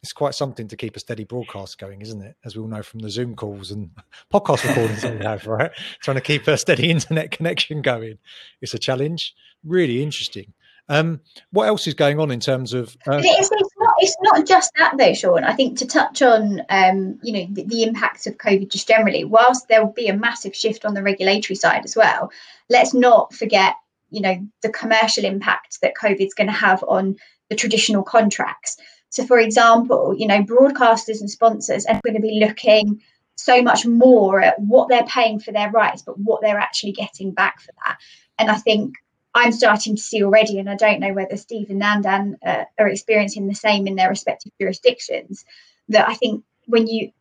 [0.04, 2.36] it's quite something to keep a steady broadcast going, isn't it?
[2.44, 3.90] As we all know from the Zoom calls and
[4.34, 5.72] podcast recordings that we have, right?
[6.02, 8.18] Trying to keep a steady internet connection going.
[8.62, 9.34] It's a challenge.
[9.64, 10.54] Really interesting.
[10.90, 12.98] Um, what else is going on in terms of?
[13.08, 13.64] Uh, it's, it's, not,
[14.04, 15.44] it's not just that though, Sean.
[15.44, 19.24] I think to touch on, um, you know, the, the impacts of COVID just generally.
[19.24, 22.32] Whilst there will be a massive shift on the regulatory side as well,
[22.70, 23.76] let's not forget,
[24.12, 27.16] you know, the commercial impact that COVID is going to have on
[27.50, 28.78] the traditional contracts.
[29.10, 33.02] So, for example, you know, broadcasters and sponsors are going to be looking
[33.36, 37.32] so much more at what they're paying for their rights, but what they're actually getting
[37.32, 37.98] back for that.
[38.38, 38.96] And I think
[39.36, 42.88] I'm starting to see already, and I don't know whether Steve and Nandan uh, are
[42.88, 45.44] experiencing the same in their respective jurisdictions,
[45.90, 47.12] that I think when you,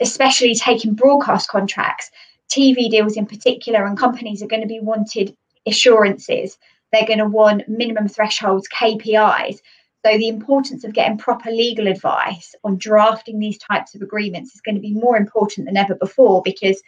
[0.00, 2.10] especially taking broadcast contracts,
[2.50, 5.34] TV deals in particular, and companies are going to be wanted
[5.66, 6.58] assurances.
[6.92, 9.60] They're going to want minimum thresholds, KPIs.
[10.04, 14.60] So the importance of getting proper legal advice on drafting these types of agreements is
[14.60, 16.82] going to be more important than ever before because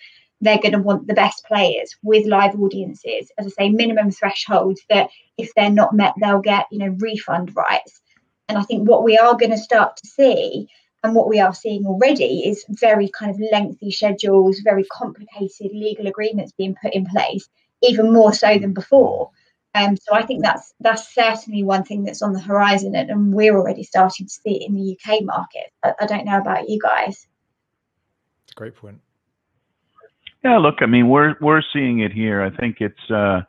[0.45, 3.31] they're going to want the best players with live audiences.
[3.39, 7.57] As I say, minimum thresholds that if they're not met, they'll get you know refund
[7.57, 8.01] rights.
[8.49, 10.69] And I think what we are going to start to see
[11.03, 16.07] and what we are seeing already is very kind of lengthy schedules, very complicated legal
[16.07, 17.49] agreements being put in place,
[17.83, 19.31] even more so than before.
[19.75, 23.35] Um, so I think that's that's certainly one thing that's on the horizon, and, and
[23.35, 25.73] we're already starting to see it in the UK market.
[25.83, 27.27] I, I don't know about you guys.
[28.55, 29.01] Great point.
[30.45, 32.43] Yeah, look, I mean, we're we're seeing it here.
[32.43, 33.41] I think it's uh,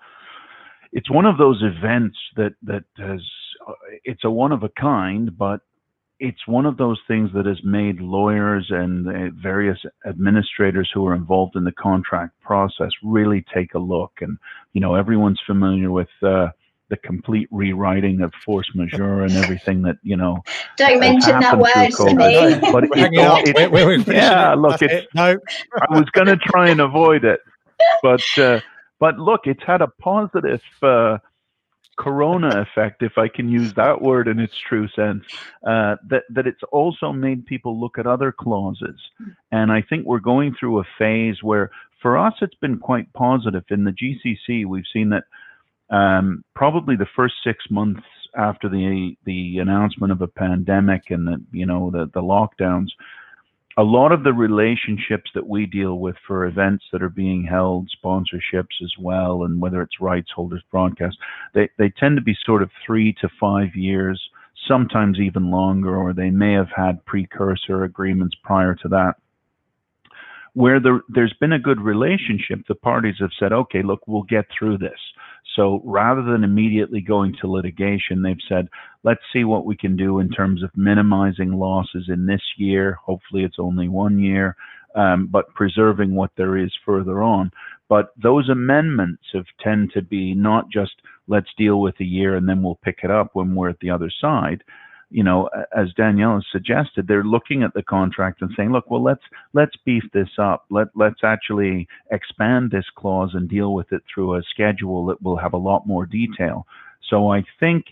[0.94, 3.20] it's one of those events that that has
[3.68, 3.74] uh,
[4.06, 5.60] it's a one of a kind, but
[6.20, 9.78] it's one of those things that has made lawyers and uh, various
[10.08, 14.14] administrators who are involved in the contract process really take a look.
[14.22, 14.38] And
[14.72, 16.48] you know, everyone's familiar with uh,
[16.90, 20.44] the complete rewriting of force majeure and everything that you know.
[20.78, 22.60] Don't mention that word to me.
[22.72, 25.08] But it, yeah, look, it's, it.
[25.14, 25.38] no.
[25.90, 27.40] I was going to try and avoid it,
[28.02, 28.60] but uh,
[29.00, 30.62] but look, it's had a positive.
[30.82, 31.18] Uh,
[31.98, 35.24] corona effect, if I can use that word in its true sense,
[35.66, 39.00] uh, that that it's also made people look at other clauses,
[39.52, 41.72] and I think we're going through a phase where,
[42.02, 43.64] for us, it's been quite positive.
[43.70, 45.24] In the GCC, we've seen that
[45.90, 48.02] um, probably the first six months
[48.38, 52.90] after the the announcement of a pandemic and the you know the the lockdowns
[53.78, 57.90] a lot of the relationships that we deal with for events that are being held,
[58.04, 61.18] sponsorships as well, and whether it's rights holders, broadcast,
[61.54, 64.22] they, they tend to be sort of three to five years,
[64.66, 69.16] sometimes even longer, or they may have had precursor agreements prior to that.
[70.56, 74.46] Where there, there's been a good relationship, the parties have said, okay, look, we'll get
[74.58, 75.00] through this.
[75.56, 78.68] So rather than immediately going to litigation, they've said,
[79.04, 82.98] let's see what we can do in terms of minimizing losses in this year.
[83.06, 84.56] Hopefully, it's only one year,
[84.96, 87.52] um, but preserving what there is further on.
[87.88, 90.94] But those amendments have tend to be not just
[91.28, 93.90] let's deal with a year and then we'll pick it up when we're at the
[93.90, 94.64] other side
[95.16, 99.02] you know, as Danielle has suggested, they're looking at the contract and saying, look, well,
[99.02, 99.24] let's
[99.54, 100.66] let's beef this up.
[100.70, 105.38] Let let's actually expand this clause and deal with it through a schedule that will
[105.38, 106.68] have a lot more detail.
[107.10, 107.86] So I think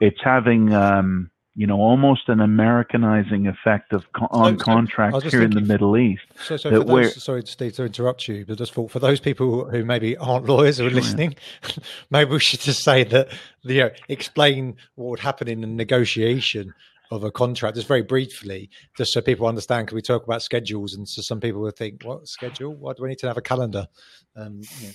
[0.00, 5.42] it's having um, you know, almost an Americanizing effect of co- on so, contracts here
[5.42, 6.24] in the Middle East.
[6.44, 9.84] So, so those, sorry, Steve, to interrupt you, but just for, for those people who
[9.84, 11.36] maybe aren't lawyers who are listening,
[12.10, 13.28] maybe we should just say that,
[13.62, 16.74] you know, explain what would happen in a negotiation
[17.12, 19.86] of a contract, just very briefly, just so people understand.
[19.88, 20.94] Can we talk about schedules?
[20.94, 22.74] And so some people would think, what schedule?
[22.74, 23.86] Why do we need to have a calendar?
[24.34, 24.94] Um, you know.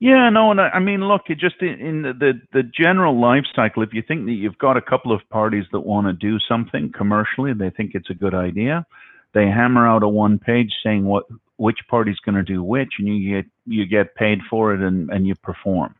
[0.00, 3.20] Yeah, no, and I, I mean, look, it just in, in the, the, the general
[3.20, 6.14] life cycle, if you think that you've got a couple of parties that want to
[6.14, 8.86] do something commercially, they think it's a good idea,
[9.34, 11.24] they hammer out a one page saying what
[11.56, 15.10] which party's going to do which, and you get you get paid for it and
[15.10, 15.94] and you perform.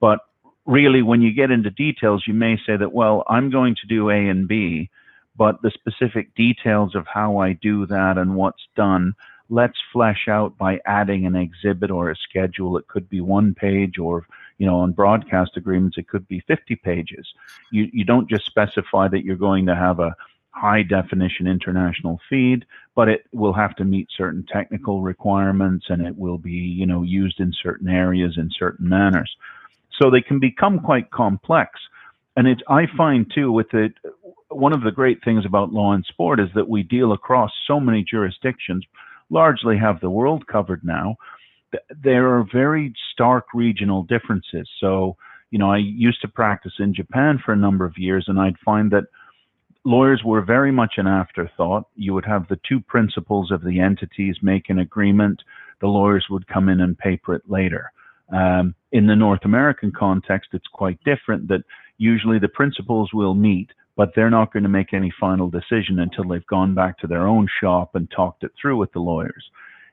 [0.00, 0.20] But
[0.64, 4.10] really, when you get into details, you may say that, well, I'm going to do
[4.10, 4.88] A and B,
[5.36, 9.14] but the specific details of how I do that and what's done
[9.50, 12.78] let's flesh out by adding an exhibit or a schedule.
[12.78, 14.24] It could be one page or,
[14.58, 17.26] you know, on broadcast agreements, it could be 50 pages.
[17.72, 20.14] You, you don't just specify that you're going to have a
[20.52, 26.16] high definition international feed, but it will have to meet certain technical requirements and it
[26.16, 29.34] will be, you know, used in certain areas in certain manners.
[30.00, 31.80] So they can become quite complex.
[32.36, 33.94] And it's, I find too, with it,
[34.48, 37.80] one of the great things about law and sport is that we deal across so
[37.80, 38.84] many jurisdictions
[39.30, 41.16] largely have the world covered now,
[42.02, 44.68] there are very stark regional differences.
[44.80, 45.16] So,
[45.50, 48.58] you know, I used to practice in Japan for a number of years, and I'd
[48.64, 49.04] find that
[49.84, 51.84] lawyers were very much an afterthought.
[51.94, 55.42] You would have the two principals of the entities make an agreement,
[55.80, 57.92] the lawyers would come in and paper it later.
[58.32, 61.64] Um, in the North American context, it's quite different that
[61.98, 66.24] usually the principals will meet but they're not going to make any final decision until
[66.24, 69.50] they've gone back to their own shop and talked it through with the lawyers.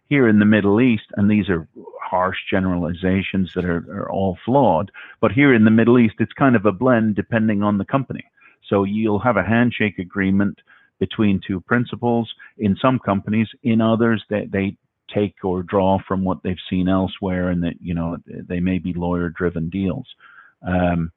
[0.08, 1.68] Here in the Middle East, and these are
[2.02, 6.56] harsh generalizations that are, are all flawed, but here in the Middle East, it's kind
[6.56, 8.24] of a blend depending on the company.
[8.70, 10.58] So you'll have a handshake agreement
[11.00, 13.50] between two principals in some companies.
[13.64, 14.78] In others, they, they
[15.14, 18.94] take or draw from what they've seen elsewhere, and that you know they may be
[18.94, 20.08] lawyer-driven deals.
[20.66, 21.12] Um,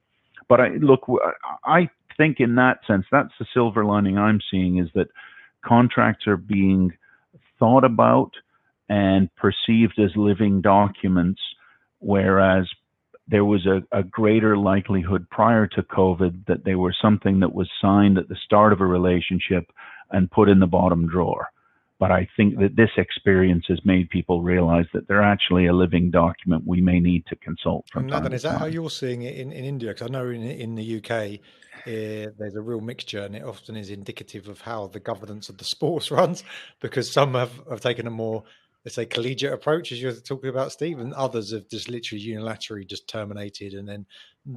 [0.51, 1.07] but I look,
[1.65, 5.07] I think in that sense, that's the silver lining I'm seeing is that
[5.65, 6.93] contracts are being
[7.61, 8.33] thought about
[8.89, 11.41] and perceived as living documents,
[12.01, 12.69] whereas
[13.29, 17.71] there was a, a, greater likelihood prior to COVID that they were something that was
[17.81, 19.71] signed at the start of a relationship
[20.11, 21.47] and put in the bottom drawer.
[22.01, 26.11] But I think that this experience has made people realize that they're actually a living
[26.11, 28.59] document we may need to consult from time Nathan, to is that time.
[28.61, 29.91] how you're seeing it in, in India?
[29.91, 31.41] Because I know in, in the UK,
[31.87, 35.59] uh, there's a real mixture, and it often is indicative of how the governance of
[35.59, 36.43] the sports runs.
[36.81, 38.45] Because some have, have taken a more,
[38.87, 42.89] let's say, collegiate approach, as you're talking about, Steve, and others have just literally unilaterally
[42.89, 44.07] just terminated and then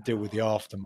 [0.05, 0.85] deal with the aftermath.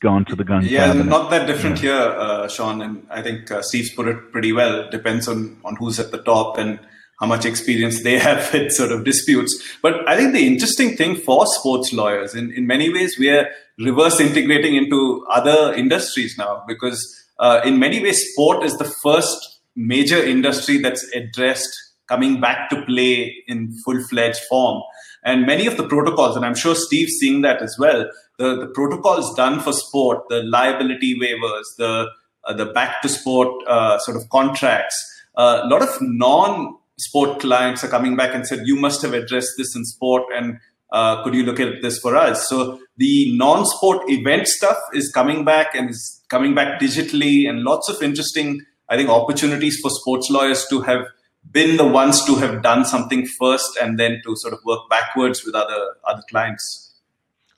[0.00, 1.06] Gone to the gun Yeah, cabinet.
[1.06, 2.80] not that different here, uh, Sean.
[2.80, 4.88] And I think uh, Steve's put it pretty well.
[4.90, 6.78] Depends on on who's at the top and
[7.20, 9.52] how much experience they have with sort of disputes.
[9.82, 13.46] But I think the interesting thing for sports lawyers, in, in many ways, we are
[13.78, 16.98] reverse integrating into other industries now because
[17.38, 21.70] uh, in many ways, sport is the first major industry that's addressed
[22.08, 24.82] coming back to play in full fledged form.
[25.24, 28.10] And many of the protocols, and I'm sure Steve's seeing that as well,
[28.40, 32.08] the, the protocols done for sport, the liability waivers, the
[32.44, 34.96] uh, the back to sport uh, sort of contracts,
[35.36, 39.52] a lot of non sport clients are coming back and said, you must have addressed
[39.58, 40.58] this in sport and
[40.92, 42.48] uh, could you look at this for us?
[42.48, 47.88] So the non-sport event stuff is coming back and is coming back digitally and lots
[47.88, 51.06] of interesting, I think, opportunities for sports lawyers to have
[51.50, 55.44] been the ones to have done something first and then to sort of work backwards
[55.44, 56.89] with other other clients.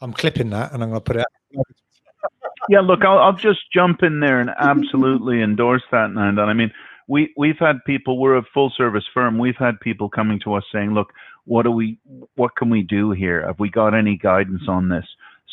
[0.03, 1.27] I'm clipping that and I'm going to put it.
[2.69, 6.49] Yeah, look, I'll, I'll just jump in there and absolutely endorse that, Nandan.
[6.49, 6.73] I mean,
[7.09, 8.19] we we've had people.
[8.19, 9.39] We're a full service firm.
[9.39, 11.13] We've had people coming to us saying, "Look,
[11.45, 11.99] what do we?
[12.37, 13.45] What can we do here?
[13.47, 15.05] Have we got any guidance on this?"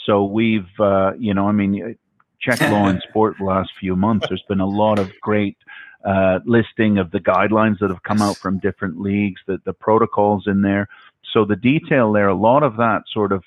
[0.06, 1.98] So we've, uh, you know, I mean,
[2.40, 4.28] check law and sport the last few months.
[4.30, 5.58] There's been a lot of great
[6.06, 10.46] uh, listing of the guidelines that have come out from different leagues, the the protocols
[10.46, 10.88] in there.
[11.34, 13.44] So the detail there, a lot of that sort of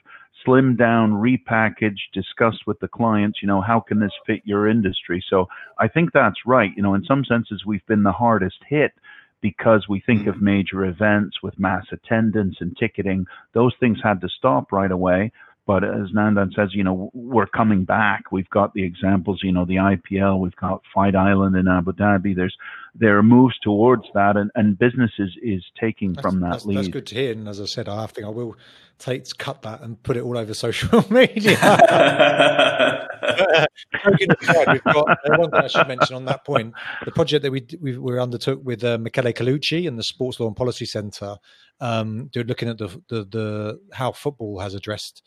[0.46, 5.24] slimmed down, repackaged, discussed with the clients, you know, how can this fit your industry?
[5.28, 5.46] So
[5.78, 6.70] I think that's right.
[6.76, 8.92] You know, in some senses, we've been the hardest hit
[9.40, 10.44] because we think of mm-hmm.
[10.44, 13.26] major events with mass attendance and ticketing.
[13.52, 15.32] Those things had to stop right away.
[15.64, 18.32] But as Nandan says, you know, we're coming back.
[18.32, 22.34] We've got the examples, you know, the IPL, we've got Fight Island in Abu Dhabi.
[22.34, 22.56] There's
[22.94, 26.66] there are moves towards that, and, and business is, is taking That's, from that that's,
[26.66, 26.78] lead.
[26.78, 27.32] that's good to hear.
[27.32, 28.56] And as I said, I think I will
[28.98, 31.52] take cut that and put it all over social media.
[33.22, 37.52] Aside, we've got uh, one thing I should mention on that point: the project that
[37.52, 41.36] we we, we undertook with uh, Michele Colucci and the Sports Law and Policy Centre,
[41.80, 45.22] um, looking at the, the the how football has addressed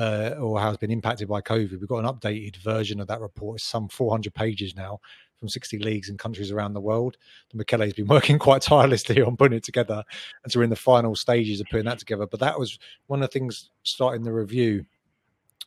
[0.00, 1.72] uh, or has been impacted by COVID.
[1.78, 3.56] We've got an updated version of that report.
[3.56, 4.98] It's some 400 pages now
[5.38, 7.16] from 60 leagues and countries around the world.
[7.52, 10.02] And Michele's been working quite tirelessly on putting it together.
[10.42, 12.26] And so we're in the final stages of putting that together.
[12.26, 12.78] But that was
[13.08, 14.86] one of the things starting the review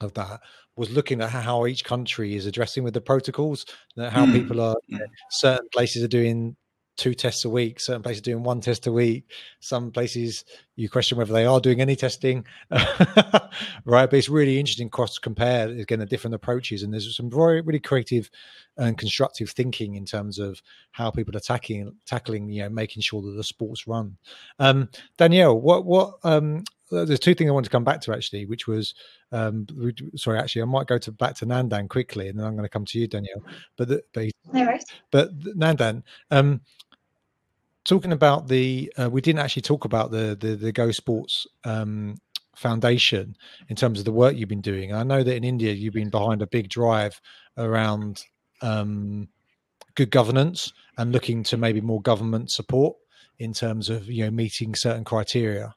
[0.02, 0.42] of that
[0.76, 3.66] was looking at how each country is addressing with the protocols,
[3.98, 4.34] how Mm.
[4.34, 5.00] people are, Mm.
[5.30, 6.56] certain places are doing
[6.96, 9.26] two tests a week, certain places doing one test a week,
[9.60, 14.10] some places you question whether they are doing any testing, right?
[14.10, 17.80] But it's really interesting cross compare again the different approaches, and there's some very really
[17.80, 18.30] creative
[18.78, 23.22] and constructive thinking in terms of how people are tackling tackling you know making sure
[23.22, 24.18] that the sports run.
[24.60, 26.64] Um, Danielle, what what um,
[26.94, 28.94] there's two things I want to come back to actually, which was
[29.32, 29.66] um,
[30.16, 32.70] sorry, actually I might go to back to Nandan quickly, and then I'm going to
[32.70, 33.44] come to you, Danielle.
[33.78, 34.86] But the, but No worries.
[35.12, 36.62] but Nandan, um,
[37.86, 42.16] talking about the, uh, we didn't actually talk about the the, the Go Sports um,
[42.56, 43.36] Foundation
[43.70, 44.94] in terms of the work you've been doing.
[44.94, 47.20] I know that in India you've been behind a big drive
[47.58, 48.24] around
[48.62, 49.28] um,
[49.96, 52.96] good governance and looking to maybe more government support
[53.40, 55.74] in terms of you know meeting certain criteria.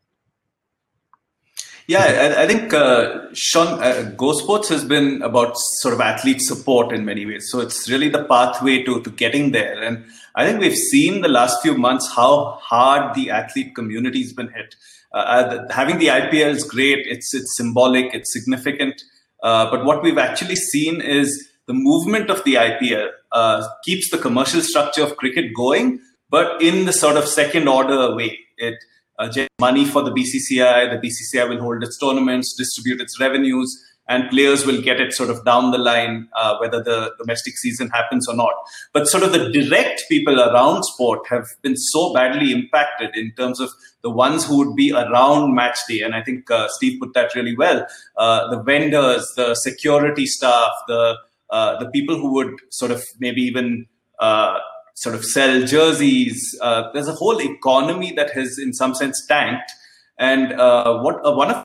[1.88, 2.02] Yeah,
[2.36, 6.92] I, I think uh, Sean uh, Go Sports has been about sort of athlete support
[6.92, 7.46] in many ways.
[7.48, 9.80] So it's really the pathway to to getting there.
[9.80, 14.32] And I think we've seen the last few months how hard the athlete community has
[14.32, 14.74] been hit.
[15.14, 17.06] Uh, uh, having the IPL is great.
[17.06, 18.12] It's it's symbolic.
[18.12, 19.00] It's significant.
[19.40, 24.18] Uh, but what we've actually seen is the movement of the IPL uh, keeps the
[24.18, 28.38] commercial structure of cricket going, but in the sort of second order way.
[28.58, 28.74] It
[29.18, 30.90] uh, money for the BCCI.
[30.90, 33.74] The BCCI will hold its tournaments, distribute its revenues,
[34.08, 37.88] and players will get it sort of down the line, uh, whether the domestic season
[37.90, 38.54] happens or not.
[38.92, 43.58] But sort of the direct people around sport have been so badly impacted in terms
[43.60, 43.70] of
[44.02, 46.02] the ones who would be around match day.
[46.02, 47.86] And I think uh, Steve put that really well.
[48.16, 51.16] Uh, the vendors, the security staff, the
[51.48, 53.86] uh, the people who would sort of maybe even
[54.18, 54.58] uh,
[54.96, 56.58] sort of sell jerseys.
[56.60, 59.70] Uh, there's a whole economy that has, in some sense, tanked.
[60.18, 61.64] And uh, what uh, one of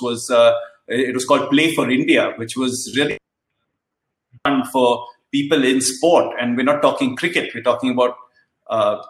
[0.00, 0.54] was uh,
[0.88, 3.18] it was called Play for India, which was really
[4.44, 7.52] fun for people in sport, and we're not talking cricket.
[7.54, 8.16] We're talking about
[8.68, 9.02] uh,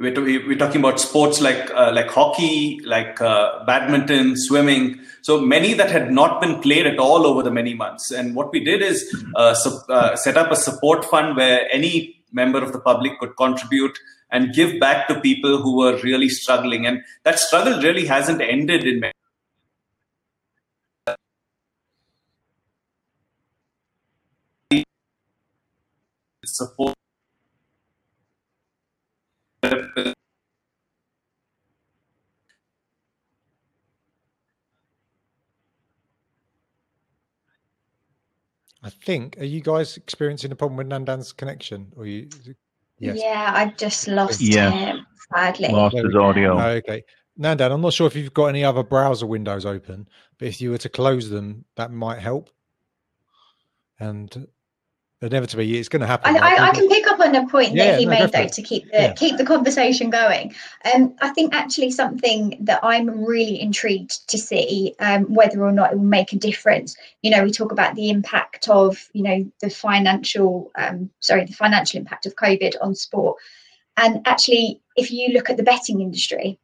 [0.00, 5.00] we're, we're, talking about sports like uh, like hockey, like uh, badminton, swimming.
[5.22, 8.10] So many that had not been played at all over the many months.
[8.10, 12.22] And what we did is uh, su- uh, set up a support fund where any
[12.32, 13.98] member of the public could contribute
[14.30, 16.86] and give back to people who were really struggling.
[16.86, 19.12] And that struggle really hasn't ended in many.
[26.44, 26.94] Support
[38.82, 39.38] I think.
[39.38, 42.28] Are you guys experiencing a problem with Nandan's connection, or you?
[42.98, 43.18] Yes.
[43.20, 44.70] Yeah, I just lost yeah.
[44.70, 45.06] him.
[45.34, 46.58] Sadly, lost his audio.
[46.58, 47.04] Oh, okay,
[47.38, 50.08] Nandan, I'm not sure if you've got any other browser windows open,
[50.38, 52.50] but if you were to close them, that might help.
[54.00, 54.48] And
[55.20, 56.36] inevitably it's going to happen.
[56.36, 58.46] I, I, I, can pick up on a point yeah, that he no, made though
[58.46, 59.12] to keep the yeah.
[59.14, 60.54] keep the conversation going.
[60.94, 65.92] Um, I think actually something that I'm really intrigued to see um, whether or not
[65.92, 66.96] it will make a difference.
[67.22, 71.52] You know, we talk about the impact of you know the financial um, sorry the
[71.52, 73.38] financial impact of COVID on sport,
[73.96, 76.58] and actually if you look at the betting industry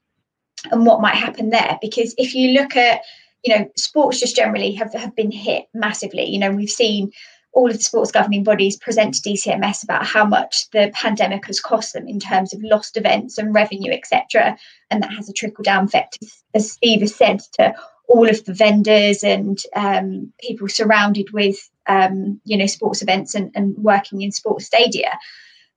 [0.70, 3.02] and what might happen there, because if you look at
[3.44, 6.24] you know sports just generally have have been hit massively.
[6.24, 7.12] You know, we've seen
[7.54, 11.60] all of the sports governing bodies present to DCMS about how much the pandemic has
[11.60, 14.58] cost them in terms of lost events and revenue, etc.
[14.90, 16.18] And that has a trickle down effect,
[16.54, 17.74] as Steve has said, to
[18.08, 23.50] all of the vendors and um, people surrounded with, um, you know, sports events and,
[23.54, 25.16] and working in sports stadia.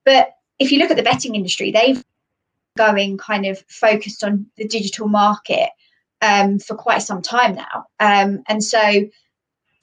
[0.03, 2.03] But if you look at the betting industry, they've
[2.75, 5.69] going kind of focused on the digital market
[6.21, 7.85] um, for quite some time now.
[7.99, 9.05] Um, and so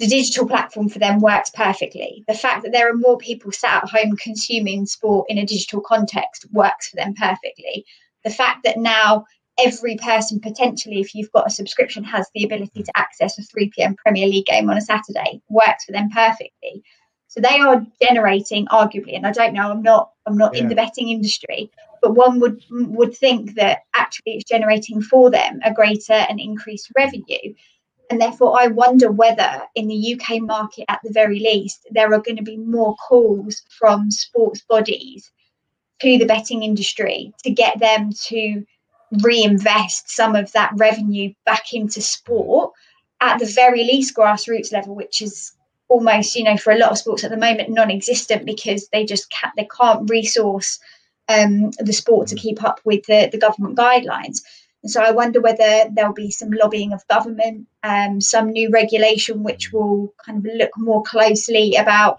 [0.04, 2.24] the digital platform for them works perfectly.
[2.28, 5.80] The fact that there are more people sat at home consuming sport in a digital
[5.80, 7.86] context works for them perfectly.
[8.22, 9.24] The fact that now
[9.58, 13.70] every person potentially, if you've got a subscription, has the ability to access a 3
[13.74, 13.94] p.m.
[13.94, 16.82] Premier League game on a Saturday works for them perfectly.
[17.28, 20.62] So they are generating, arguably, and I don't know, I'm not, I'm not yeah.
[20.62, 21.70] in the betting industry,
[22.02, 26.92] but one would would think that actually it's generating for them a greater and increased
[26.94, 27.54] revenue
[28.14, 32.20] and therefore, I wonder whether in the UK market, at the very least, there are
[32.20, 35.32] going to be more calls from sports bodies
[36.00, 38.64] to the betting industry to get them to
[39.20, 42.72] reinvest some of that revenue back into sport
[43.20, 45.50] at the very least grassroots level, which is
[45.88, 49.28] almost, you know, for a lot of sports at the moment, non-existent because they just
[49.32, 50.78] can't they can't resource
[51.28, 54.42] um, the sport to keep up with the, the government guidelines.
[54.84, 59.42] And so I wonder whether there'll be some lobbying of government, um, some new regulation
[59.42, 62.18] which will kind of look more closely about,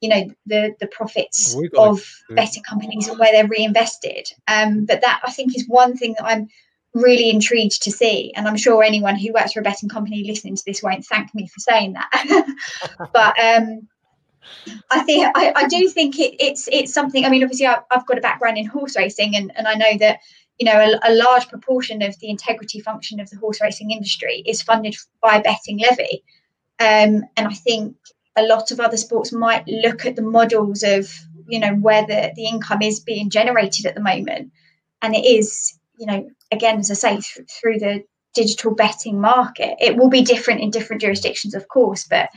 [0.00, 4.28] you know, the the profits of betting companies and where they're reinvested.
[4.46, 6.46] Um, but that I think is one thing that I'm
[6.94, 8.32] really intrigued to see.
[8.36, 11.34] And I'm sure anyone who works for a betting company listening to this won't thank
[11.34, 12.46] me for saying that.
[13.12, 13.88] but um,
[14.88, 17.24] I think I, I do think it, it's it's something.
[17.24, 19.98] I mean, obviously, I've, I've, got a background in horse racing, and, and I know
[19.98, 20.20] that
[20.58, 24.42] you know, a, a, large proportion of the integrity function of the horse racing industry
[24.46, 26.22] is funded by a betting levy.
[26.78, 27.96] Um, and I think
[28.36, 31.12] a lot of other sports might look at the models of,
[31.48, 34.52] you know, where the, the income is being generated at the moment.
[35.02, 39.76] And it is, you know, again, as I say, th- through the digital betting market.
[39.80, 42.30] It will be different in different jurisdictions, of course, but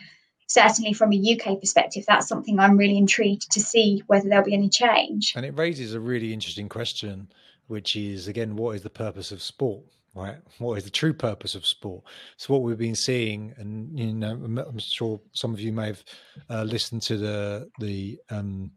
[0.48, 4.54] certainly from a UK perspective, that's something I'm really intrigued to see whether there'll be
[4.54, 5.34] any change.
[5.36, 7.30] And it raises a really interesting question
[7.68, 9.84] which is again, what is the purpose of sport?
[10.16, 12.04] Right, what is the true purpose of sport?
[12.38, 16.04] So what we've been seeing, and you know, I'm sure some of you may have
[16.50, 18.72] uh, listened to the the um,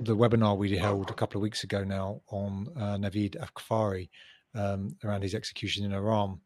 [0.00, 4.08] the webinar we held a couple of weeks ago now on uh, Navid Afkari
[4.56, 6.40] um, around his execution in Iran,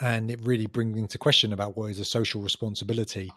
[0.00, 3.30] and it really brings into question about what is a social responsibility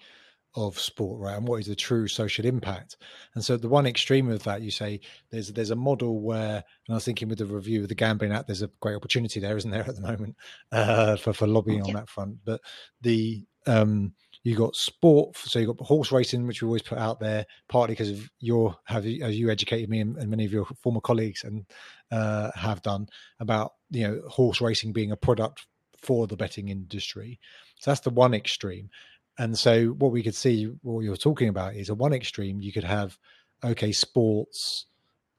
[0.55, 1.37] of sport, right?
[1.37, 2.97] And what is the true social impact?
[3.35, 4.99] And so the one extreme of that, you say
[5.29, 6.55] there's there's a model where,
[6.87, 9.39] and I was thinking with the review of the Gambling Act, there's a great opportunity
[9.39, 10.35] there, isn't there, at the moment,
[10.71, 12.37] uh, for for lobbying on that front.
[12.43, 12.61] But
[13.01, 17.19] the um, you got sport, so you got horse racing, which we always put out
[17.19, 20.51] there, partly because of your have you, as you educated me and, and many of
[20.51, 21.65] your former colleagues and
[22.11, 23.07] uh, have done
[23.39, 25.65] about you know horse racing being a product
[26.01, 27.39] for the betting industry.
[27.79, 28.89] So that's the one extreme.
[29.38, 32.71] And so what we could see, what you're talking about is at one extreme, you
[32.71, 33.17] could have,
[33.63, 34.86] okay, sports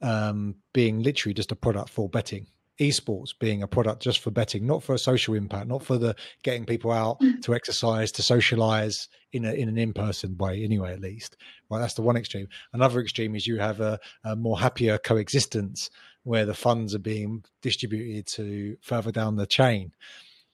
[0.01, 2.47] um, being literally just a product for betting,
[2.81, 6.17] esports being a product just for betting, not for a social impact, not for the
[6.43, 7.41] getting people out mm.
[7.43, 11.37] to exercise, to socialize in a, in an in person way, anyway, at least.
[11.71, 12.49] Right, that's the one extreme.
[12.73, 15.91] Another extreme is you have a, a more happier coexistence
[16.25, 19.93] where the funds are being distributed to further down the chain.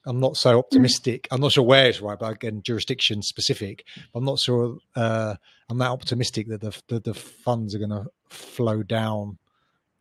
[0.08, 1.28] I'm not so optimistic.
[1.30, 3.84] I'm not sure where it's right, but again, jurisdiction specific.
[4.14, 4.78] I'm not sure.
[4.96, 5.34] Uh,
[5.68, 9.38] I'm that optimistic that the the, the funds are going to flow down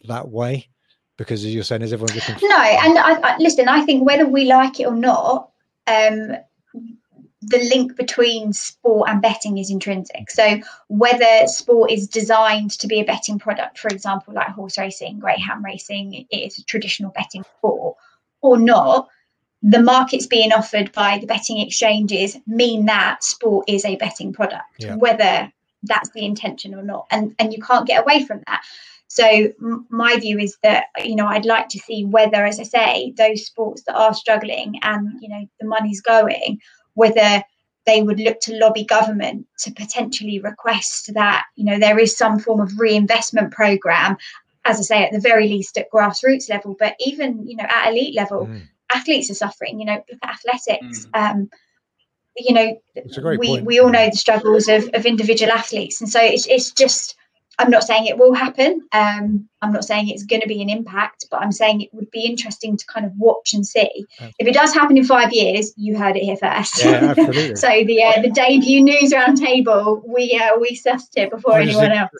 [0.07, 0.69] that way
[1.17, 2.35] because, as you're saying, is everyone looking?
[2.35, 3.67] For- no, and I, I, listen.
[3.67, 5.51] I think whether we like it or not,
[5.87, 6.37] um,
[7.41, 10.31] the link between sport and betting is intrinsic.
[10.31, 15.19] So whether sport is designed to be a betting product, for example, like horse racing,
[15.19, 17.97] greyhound racing, it is a traditional betting sport,
[18.41, 19.09] or not,
[19.61, 24.65] the markets being offered by the betting exchanges mean that sport is a betting product,
[24.77, 24.95] yeah.
[24.95, 25.51] whether
[25.83, 27.07] that's the intention or not.
[27.11, 28.63] And and you can't get away from that.
[29.07, 32.63] So m- my view is that you know I'd like to see whether, as I
[32.63, 36.59] say, those sports that are struggling and you know the money's going,
[36.93, 37.43] whether
[37.87, 42.37] they would look to lobby government to potentially request that you know there is some
[42.37, 44.17] form of reinvestment program
[44.65, 47.89] as i say at the very least at grassroots level but even you know at
[47.89, 48.61] elite level mm.
[48.93, 51.31] Athletes are suffering you know look at athletics mm.
[51.31, 51.49] um,
[52.35, 52.79] you know
[53.37, 57.15] we, we all know the struggles of, of individual athletes and so it's, it's just
[57.59, 58.87] I'm not saying it will happen.
[58.91, 62.11] Um, I'm not saying it's going to be an impact, but I'm saying it would
[62.11, 64.05] be interesting to kind of watch and see.
[64.37, 66.83] If it does happen in five years, you heard it here first.
[66.83, 67.55] Yeah, absolutely.
[67.55, 71.89] so the uh, the debut news roundtable, we uh, we sussed it before I anyone
[71.89, 72.11] think, else.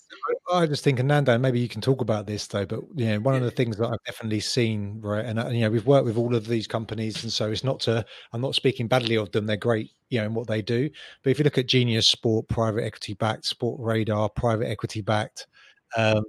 [0.51, 2.65] I just think, Nando, maybe you can talk about this though.
[2.65, 5.61] But you know, one of the things that I've definitely seen, right, and uh, you
[5.61, 8.03] know, we've worked with all of these companies, and so it's not to.
[8.33, 10.89] I'm not speaking badly of them; they're great you know in what they do.
[11.23, 15.47] But if you look at Genius Sport, private equity backed, Sportradar, private equity backed,
[15.95, 16.23] um,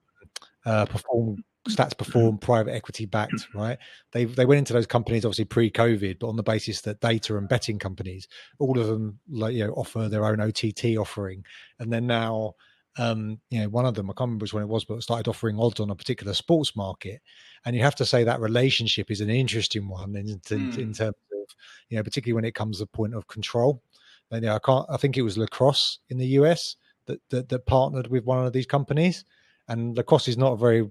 [0.68, 3.76] uh, perform stats perform private equity backed right
[4.12, 7.48] they they went into those companies obviously pre-covid but on the basis that data and
[7.48, 8.26] betting companies
[8.58, 10.64] all of them like you know offer their own ott
[10.96, 11.44] offering
[11.78, 12.54] and then now
[12.98, 15.28] um, you know, one of them, I can't remember which one it was, but started
[15.28, 17.22] offering odds on a particular sports market.
[17.64, 20.78] And you have to say that relationship is an interesting one in, in, mm.
[20.78, 21.56] in terms of,
[21.88, 23.82] you know, particularly when it comes to point of control.
[24.30, 24.86] And, you know, I can't.
[24.90, 28.52] I think it was lacrosse in the US that, that that partnered with one of
[28.52, 29.24] these companies,
[29.68, 30.90] and lacrosse is not a very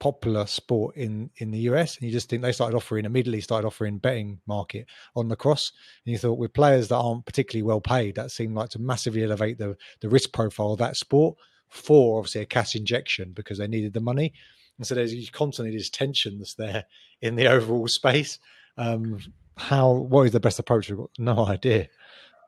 [0.00, 1.96] popular sport in in the US.
[1.96, 5.72] And you just think they started offering immediately started offering betting market on lacrosse,
[6.04, 9.24] and you thought with players that aren't particularly well paid, that seemed like to massively
[9.24, 11.36] elevate the the risk profile of that sport
[11.68, 14.32] for obviously a cash injection because they needed the money.
[14.78, 16.84] And so there's constantly this tension that's there
[17.20, 18.38] in the overall space.
[18.76, 19.20] Um,
[19.56, 20.90] how what is the best approach?
[21.18, 21.88] No idea.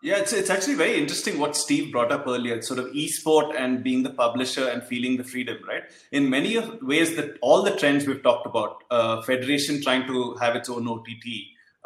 [0.06, 2.62] Yeah, it's it's actually very interesting what Steve brought up earlier.
[2.62, 5.82] Sort of esport and being the publisher and feeling the freedom, right?
[6.12, 10.34] In many of ways, that all the trends we've talked about, uh, federation trying to
[10.34, 11.26] have its own OTT,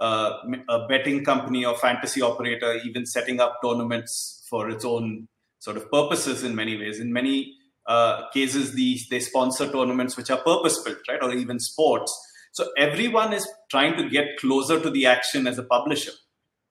[0.00, 0.32] uh,
[0.68, 5.26] a betting company or fantasy operator even setting up tournaments for its own
[5.58, 6.44] sort of purposes.
[6.44, 7.54] In many ways, in many
[7.86, 12.14] uh, cases, these they sponsor tournaments which are purpose built, right, or even sports
[12.52, 16.10] so everyone is trying to get closer to the action as a publisher.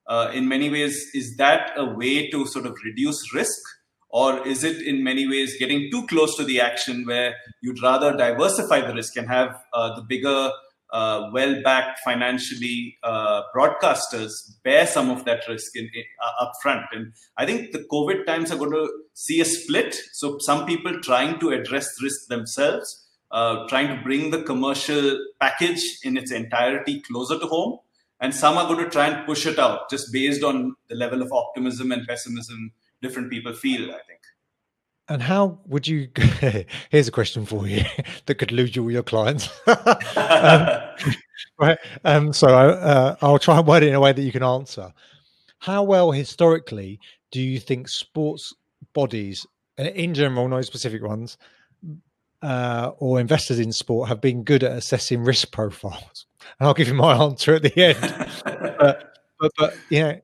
[0.09, 3.59] Uh, in many ways, is that a way to sort of reduce risk?
[4.09, 8.17] Or is it in many ways getting too close to the action where you'd rather
[8.17, 10.49] diversify the risk and have uh, the bigger,
[10.91, 14.31] uh, well backed financially uh, broadcasters
[14.63, 16.85] bear some of that risk in, in uh, up front?
[16.91, 19.95] And I think the COVID times are going to see a split.
[20.13, 25.83] So some people trying to address risk themselves uh, trying to bring the commercial package
[26.03, 27.79] in its entirety closer to home.
[28.19, 31.21] And some are going to try and push it out just based on the level
[31.21, 34.19] of optimism and pessimism different people feel, I think.
[35.07, 36.09] And how would you?
[36.89, 37.83] here's a question for you
[38.25, 39.49] that could lose you all your clients.
[39.67, 40.69] um,
[41.57, 41.77] right.
[42.05, 44.93] Um, so uh, I'll try and word it in a way that you can answer.
[45.59, 46.99] How well historically
[47.31, 48.53] do you think sports
[48.93, 49.45] bodies,
[49.77, 51.37] in general, no specific ones,
[52.41, 56.25] uh, or investors in sport have been good at assessing risk profiles.
[56.59, 57.97] And I'll give you my answer at the end.
[58.79, 60.17] but, but, but, yeah,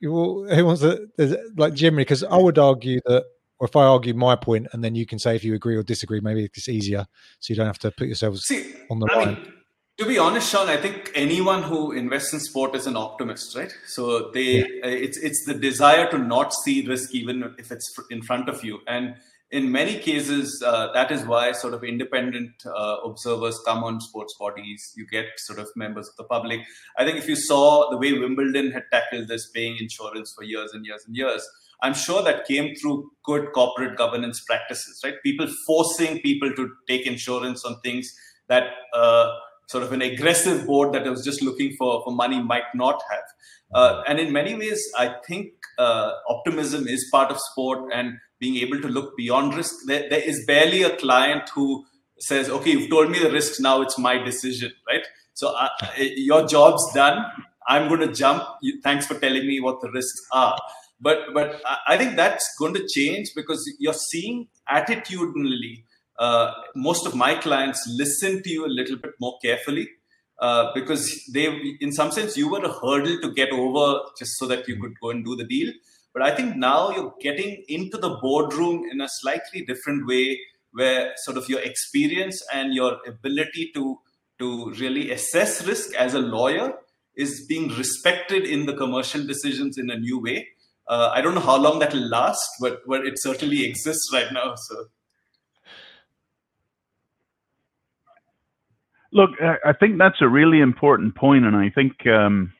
[0.00, 1.08] who wants to,
[1.56, 3.24] like generally, because I would argue that,
[3.58, 5.82] or if I argue my point and then you can say if you agree or
[5.82, 7.06] disagree, maybe it's easier
[7.38, 9.34] so you don't have to put yourselves See, on the I line.
[9.34, 9.52] Mean,
[9.98, 13.72] to be honest, Sean, I think anyone who invests in sport is an optimist, right?
[13.86, 14.64] So they, yeah.
[14.84, 18.80] It's it's the desire to not see risk even if it's in front of you,
[18.88, 19.16] and
[19.52, 24.34] in many cases, uh, that is why sort of independent uh, observers come on sports
[24.40, 24.92] bodies.
[24.96, 26.60] You get sort of members of the public.
[26.96, 30.70] I think if you saw the way Wimbledon had tackled this, paying insurance for years
[30.72, 31.46] and years and years,
[31.82, 35.14] I'm sure that came through good corporate governance practices, right?
[35.22, 38.10] People forcing people to take insurance on things
[38.48, 39.28] that uh,
[39.68, 43.24] sort of an aggressive board that was just looking for, for money might not have.
[43.74, 48.56] Uh, and in many ways, I think uh, optimism is part of sport and being
[48.66, 49.74] able to look beyond risk.
[49.86, 51.66] There, there is barely a client who
[52.28, 53.60] says, "Okay, you've told me the risks.
[53.68, 55.06] Now it's my decision." Right.
[55.34, 55.68] So uh,
[56.28, 57.24] your job's done.
[57.68, 58.42] I'm going to jump.
[58.82, 60.58] Thanks for telling me what the risks are.
[61.00, 65.74] But but I think that's going to change because you're seeing attitudinally.
[66.18, 69.88] Uh, most of my clients listen to you a little bit more carefully
[70.40, 71.46] uh, because they,
[71.80, 73.86] in some sense, you were a hurdle to get over
[74.18, 75.72] just so that you could go and do the deal.
[76.12, 80.38] But I think now you're getting into the boardroom in a slightly different way,
[80.72, 83.98] where sort of your experience and your ability to
[84.38, 86.74] to really assess risk as a lawyer
[87.14, 90.48] is being respected in the commercial decisions in a new way.
[90.88, 94.32] Uh, I don't know how long that will last, but but it certainly exists right
[94.32, 94.54] now.
[94.56, 94.86] So.
[99.14, 102.54] Look, I think that's a really important point, and I think um,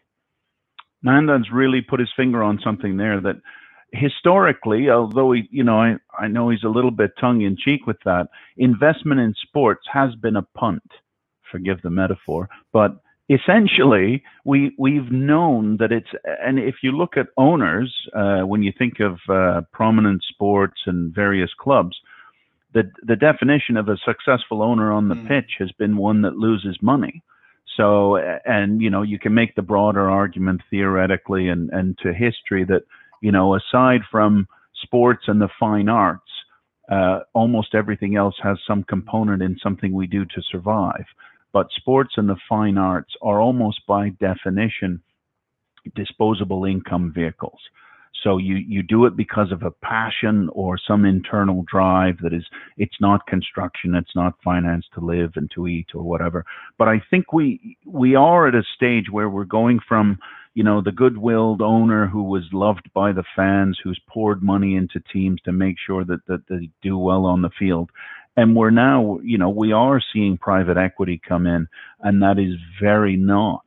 [1.03, 3.37] Nandan's really put his finger on something there that
[3.93, 7.87] historically, although he, you know, I, I know he's a little bit tongue in cheek
[7.87, 10.83] with that, investment in sports has been a punt.
[11.51, 16.09] Forgive the metaphor, but essentially we we've known that it's
[16.43, 21.15] and if you look at owners uh, when you think of uh, prominent sports and
[21.15, 21.97] various clubs
[22.75, 25.29] the the definition of a successful owner on the mm.
[25.29, 27.23] pitch has been one that loses money
[27.77, 32.65] so and you know you can make the broader argument theoretically and and to history
[32.65, 32.83] that
[33.21, 34.47] you know aside from
[34.83, 36.23] sports and the fine arts
[36.91, 41.05] uh, almost everything else has some component in something we do to survive
[41.53, 45.01] but sports and the fine arts are almost by definition
[45.95, 47.61] disposable income vehicles.
[48.23, 52.45] So you, you do it because of a passion or some internal drive that is,
[52.77, 56.45] it's not construction, it's not finance to live and to eat or whatever.
[56.79, 60.19] But I think we, we are at a stage where we're going from,
[60.55, 65.01] you know, the good-willed owner who was loved by the fans, who's poured money into
[65.13, 67.91] teams to make sure that, that they do well on the field
[68.37, 71.69] and we're now, you know, we are seeing private equity come in,
[72.01, 73.65] and that is very not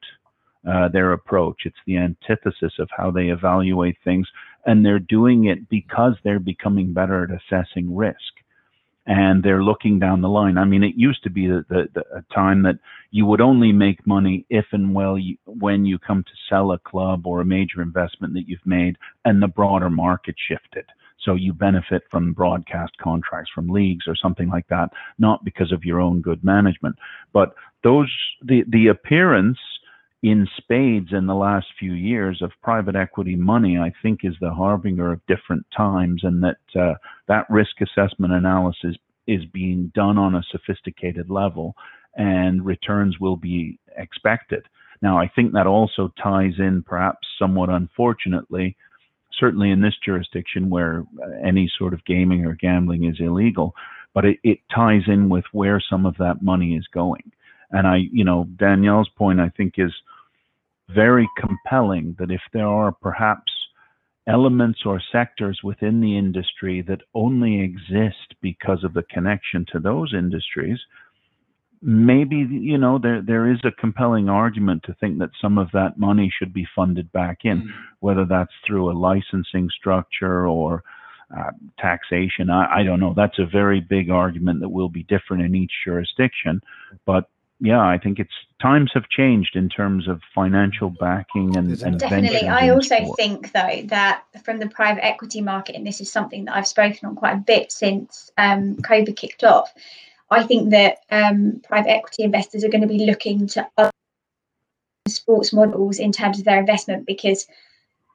[0.70, 1.62] uh, their approach.
[1.66, 4.28] It's the antithesis of how they evaluate things,
[4.66, 8.20] and they're doing it because they're becoming better at assessing risk.
[9.08, 10.58] And they're looking down the line.
[10.58, 12.80] I mean, it used to be the, the, the a time that
[13.12, 16.80] you would only make money if and well you, when you come to sell a
[16.80, 20.86] club or a major investment that you've made, and the broader market shifted.
[21.22, 24.90] So you benefit from broadcast contracts from leagues or something like that,
[25.20, 26.96] not because of your own good management.
[27.32, 27.54] But
[27.84, 28.12] those,
[28.42, 29.60] the, the appearance
[30.26, 34.52] in spades in the last few years of private equity money, I think is the
[34.52, 36.96] harbinger of different times and that, uh,
[37.28, 38.96] that risk assessment analysis
[39.28, 41.76] is being done on a sophisticated level
[42.16, 44.64] and returns will be expected.
[45.00, 48.76] Now, I think that also ties in, perhaps somewhat unfortunately,
[49.40, 53.76] certainly in this jurisdiction where uh, any sort of gaming or gambling is illegal,
[54.16, 57.32] but it, it ties in with where some of that money is going.
[57.70, 59.94] And I, you know, Danielle's point I think is
[60.90, 63.52] very compelling that if there are perhaps
[64.28, 70.14] elements or sectors within the industry that only exist because of the connection to those
[70.14, 70.80] industries,
[71.82, 75.98] maybe you know there there is a compelling argument to think that some of that
[75.98, 77.70] money should be funded back in, mm-hmm.
[78.00, 80.84] whether that's through a licensing structure or
[81.36, 82.50] uh, taxation.
[82.50, 83.14] I, I don't know.
[83.16, 86.62] That's a very big argument that will be different in each jurisdiction,
[87.06, 87.30] but
[87.60, 92.48] yeah, I think it's times have changed in terms of financial backing and, and definitely.
[92.48, 93.18] I also sport.
[93.18, 97.08] think though that from the private equity market, and this is something that I've spoken
[97.08, 99.74] on quite a bit since um, COVID kicked off,
[100.30, 103.92] I think that um, private equity investors are going to be looking to other
[105.08, 107.48] sports models in terms of their investment because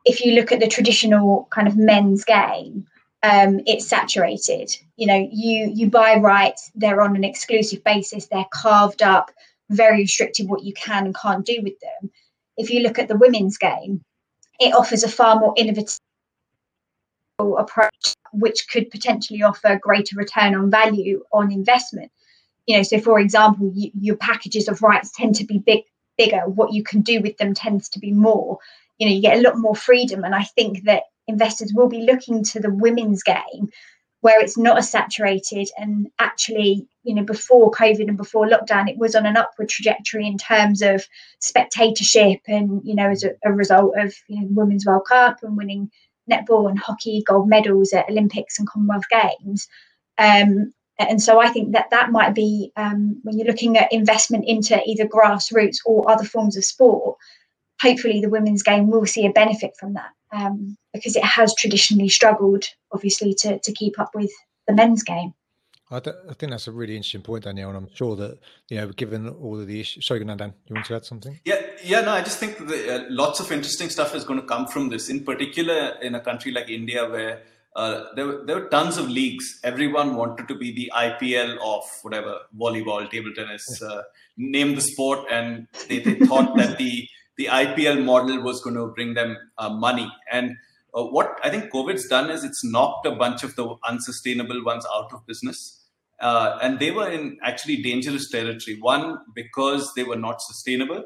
[0.05, 2.87] if you look at the traditional kind of men's game,
[3.23, 4.71] um, it's saturated.
[4.97, 9.31] You know, you you buy rights, they're on an exclusive basis, they're carved up,
[9.69, 12.11] very restricted what you can and can't do with them.
[12.57, 14.03] If you look at the women's game,
[14.59, 15.99] it offers a far more innovative
[17.59, 22.13] approach which could potentially offer greater return on value on investment
[22.67, 25.81] you know so for example you, your packages of rights tend to be big
[26.19, 28.59] bigger what you can do with them tends to be more
[28.99, 32.03] you know you get a lot more freedom and i think that investors will be
[32.11, 33.65] looking to the women's game
[34.23, 38.99] where it's not as saturated and actually you know before covid and before lockdown it
[38.99, 41.07] was on an upward trajectory in terms of
[41.39, 45.57] spectatorship and you know as a, a result of you know women's world cup and
[45.57, 45.91] winning
[46.31, 49.67] netball and hockey gold medals at Olympics and Commonwealth Games.
[50.19, 50.73] Um,
[51.11, 54.75] And so I think that that might be um, when you're looking at investment into
[54.85, 57.17] either grassroots or other forms of sport.
[57.81, 62.09] Hopefully, the women's game will see a benefit from that um, because it has traditionally
[62.09, 64.31] struggled, obviously, to to keep up with
[64.67, 65.35] the men's game.
[65.93, 68.77] I, th- I, think that's a really interesting point, Danielle, and I'm sure that you
[68.77, 70.07] know, given all of the issues.
[70.07, 71.41] Sorry, Dan, you want to add something?
[71.45, 72.03] Yeah, yeah.
[72.03, 74.89] No, I just think that uh, lots of interesting stuff is going to come from
[74.89, 75.09] this.
[75.09, 77.43] In particular, in a country like India, where
[77.75, 79.59] uh, there, were, there were tons of leagues.
[79.65, 84.03] Everyone wanted to be the IPL of whatever volleyball, table tennis, uh,
[84.37, 87.09] name the sport, and they, they thought that the
[87.41, 90.09] the IPL model was going to bring them uh, money.
[90.31, 90.57] And
[90.95, 94.87] uh, what I think COVID's done is it's knocked a bunch of the unsustainable ones
[94.95, 95.81] out of business
[96.21, 98.79] uh, and they were in actually dangerous territory.
[98.81, 101.05] One, because they were not sustainable,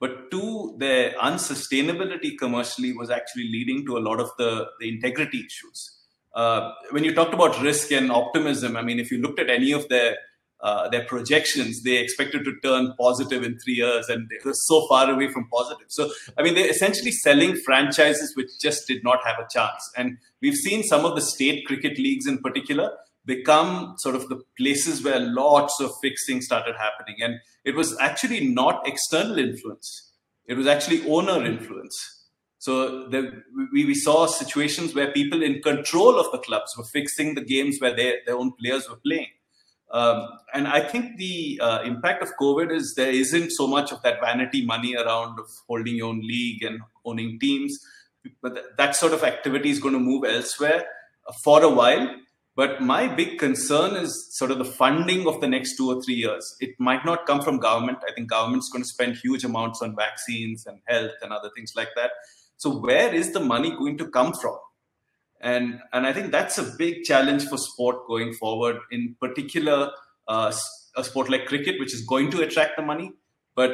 [0.00, 5.38] but two, their unsustainability commercially was actually leading to a lot of the, the integrity
[5.38, 5.92] issues.
[6.34, 9.72] Uh, when you talked about risk and optimism, I mean, if you looked at any
[9.72, 10.16] of their
[10.60, 14.86] uh, their projections, they expected to turn positive in three years, and it was so
[14.88, 15.86] far away from positive.
[15.88, 19.90] So, I mean, they're essentially selling franchises which just did not have a chance.
[19.96, 22.90] And we've seen some of the state cricket leagues in particular
[23.26, 27.16] become sort of the places where lots of fixing started happening.
[27.20, 27.34] And
[27.64, 30.12] it was actually not external influence,
[30.46, 31.94] it was actually owner influence.
[32.58, 33.42] So the,
[33.72, 37.76] we, we saw situations where people in control of the clubs were fixing the games
[37.78, 39.28] where they, their own players were playing.
[39.90, 44.02] Um, and I think the uh, impact of COVID is there isn't so much of
[44.02, 47.78] that vanity money around of holding your own league and owning teams,
[48.42, 50.84] but that, sort of activity is going to move elsewhere
[51.28, 52.16] uh, for a while.
[52.56, 56.14] But my big concern is sort of the funding of the next two or three
[56.14, 56.56] years.
[56.58, 57.98] It might not come from government.
[58.08, 61.72] I think government's going to spend huge amounts on vaccines and health and other things
[61.76, 62.12] like that.
[62.56, 64.56] So where is the money going to come from?
[65.40, 68.78] And and I think that's a big challenge for sport going forward.
[68.90, 69.90] In particular,
[70.28, 70.52] uh,
[70.96, 73.12] a sport like cricket, which is going to attract the money,
[73.54, 73.70] but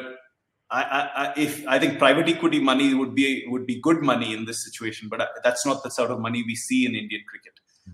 [0.71, 4.47] I, I, if I think private equity money would be would be good money in
[4.47, 7.53] this situation, but that's not the sort of money we see in Indian cricket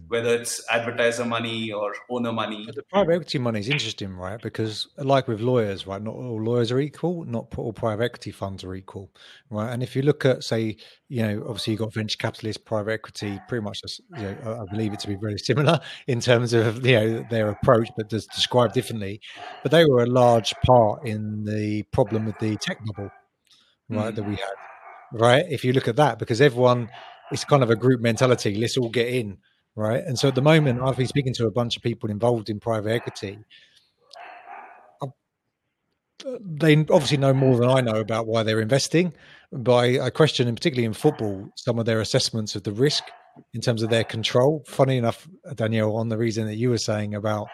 [0.08, 2.64] whether it's advertiser money or owner money.
[2.66, 4.40] But the private equity money is interesting, right?
[4.40, 8.64] Because like with lawyers, right, not all lawyers are equal, not all private equity funds
[8.64, 9.10] are equal,
[9.48, 9.72] right?
[9.72, 10.76] And if you look at, say,
[11.08, 13.80] you know, obviously you've got venture capitalists, private equity, pretty much,
[14.16, 17.48] you know, I believe it to be very similar in terms of you know their
[17.48, 19.20] approach, but just described differently.
[19.62, 23.10] But they were a large part in the problem with the tech bubble,
[23.88, 24.16] right, mm.
[24.16, 24.54] that we had,
[25.12, 25.46] right?
[25.48, 26.90] If you look at that, because everyone,
[27.32, 28.54] it's kind of a group mentality.
[28.54, 29.38] Let's all get in
[29.78, 30.02] right?
[30.04, 32.58] And so at the moment, I've been speaking to a bunch of people involved in
[32.58, 33.38] private equity.
[36.40, 39.14] They obviously know more than I know about why they're investing,
[39.52, 43.04] but I, I question, and particularly in football, some of their assessments of the risk
[43.54, 44.64] in terms of their control.
[44.66, 47.46] Funny enough, Danielle, on the reason that you were saying about,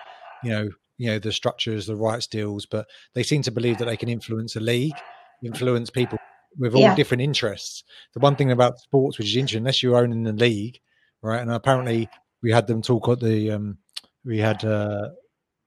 [0.42, 3.84] you know, you know the structures, the rights deals, but they seem to believe that
[3.84, 4.94] they can influence a league,
[5.42, 6.18] influence people
[6.56, 6.94] with all yeah.
[6.94, 7.84] different interests.
[8.14, 10.80] The one thing about sports, which is interesting, unless you're owning the league,
[11.24, 11.40] right?
[11.40, 12.08] And apparently
[12.42, 13.78] we had them talk at the um,
[14.24, 15.08] we had uh,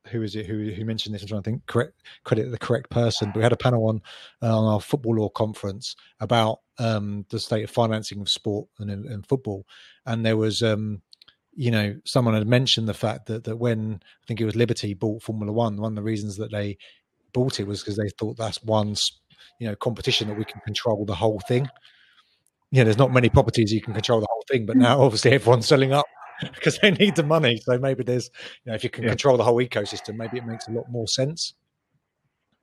[0.07, 1.23] who is it who who mentioned this?
[1.23, 3.29] I'm trying to think correct credit the correct person.
[3.29, 4.01] But we had a panel on
[4.41, 8.89] uh, on our football law conference about um, the state of financing of sport and,
[8.89, 9.65] and football,
[10.05, 10.63] and there was.
[10.63, 11.01] Um,
[11.59, 14.93] you know, someone had mentioned the fact that that when I think it was Liberty
[14.93, 16.77] bought Formula One, one of the reasons that they
[17.33, 18.95] bought it was because they thought that's one,
[19.59, 21.67] you know, competition that we can control the whole thing
[22.71, 25.31] you know, there's not many properties you can control the whole thing, but now obviously
[25.31, 26.05] everyone's selling up
[26.53, 27.61] because they need the money.
[27.63, 28.29] So maybe there's,
[28.65, 29.09] you know, if you can yeah.
[29.11, 31.53] control the whole ecosystem, maybe it makes a lot more sense.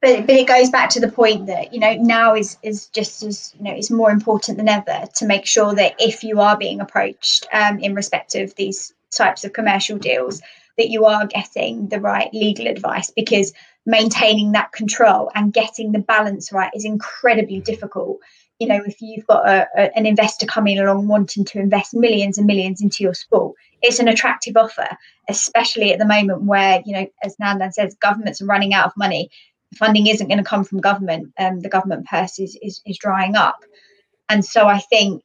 [0.05, 3.23] But, but it goes back to the point that you know now is is just
[3.23, 6.59] as you know it's more important than ever to make sure that if you are
[6.59, 10.43] being approached um, in respect of these types of commercial deals
[10.77, 13.55] that you are getting the right legal advice because
[13.87, 18.19] maintaining that control and getting the balance right is incredibly difficult
[18.59, 22.39] you know, if you've got a, a, an investor coming along wanting to invest millions
[22.39, 24.89] and millions into your sport, it's an attractive offer,
[25.29, 28.93] especially at the moment where, you know, as Nandan says, governments are running out of
[28.97, 29.31] money.
[29.75, 31.33] Funding isn't going to come from government.
[31.39, 33.59] Um, the government purse is, is, is drying up.
[34.29, 35.23] And so I think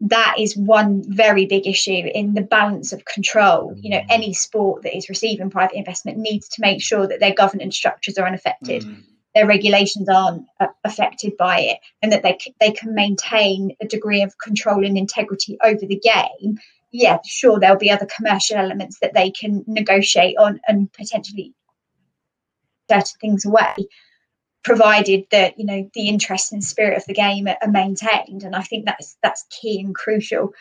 [0.00, 3.74] that is one very big issue in the balance of control.
[3.76, 7.34] You know, any sport that is receiving private investment needs to make sure that their
[7.34, 8.82] governance structures are unaffected.
[8.82, 9.04] Mm
[9.34, 14.22] their regulations aren't uh, affected by it and that they, they can maintain a degree
[14.22, 16.58] of control and integrity over the game,
[16.90, 21.54] yeah, sure, there'll be other commercial elements that they can negotiate on and potentially
[22.90, 23.74] certain things away,
[24.62, 28.42] provided that you know the interest and spirit of the game are, are maintained.
[28.42, 30.52] And I think that's that's key and crucial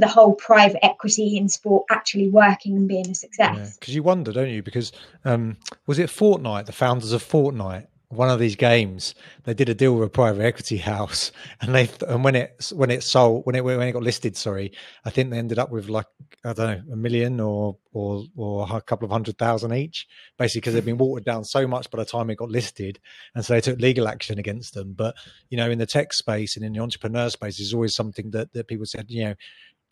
[0.00, 3.76] the whole private equity in sport actually working and being a success.
[3.76, 4.62] Because yeah, you wonder, don't you?
[4.62, 4.92] Because
[5.24, 5.56] um,
[5.86, 9.94] was it Fortnite, the founders of Fortnite, one of these games, they did a deal
[9.94, 11.30] with a private equity house,
[11.60, 14.72] and they and when it when it sold when it when it got listed, sorry,
[15.04, 16.06] I think they ended up with like
[16.44, 20.06] I don't know a million or or or a couple of hundred thousand each,
[20.38, 22.98] basically because they've been watered down so much by the time it got listed,
[23.34, 24.94] and so they took legal action against them.
[24.94, 25.14] But
[25.50, 28.52] you know, in the tech space and in the entrepreneur space, is always something that
[28.54, 29.34] that people said, you know,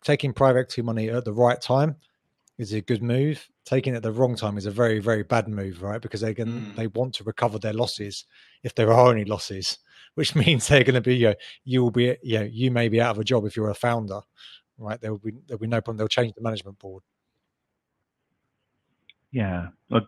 [0.03, 1.97] taking private equity money at the right time
[2.57, 3.47] is a good move.
[3.65, 6.01] Taking it at the wrong time is a very, very bad move, right?
[6.01, 6.75] Because they can mm.
[6.75, 8.25] they want to recover their losses
[8.63, 9.77] if there are any losses,
[10.15, 11.29] which means they're going to be you.
[11.29, 13.69] Know, you will be you know you may be out of a job if you're
[13.69, 14.21] a founder,
[14.77, 14.99] right?
[14.99, 15.97] There will be there will be no problem.
[15.97, 17.03] They'll change the management board.
[19.31, 20.07] Yeah, look,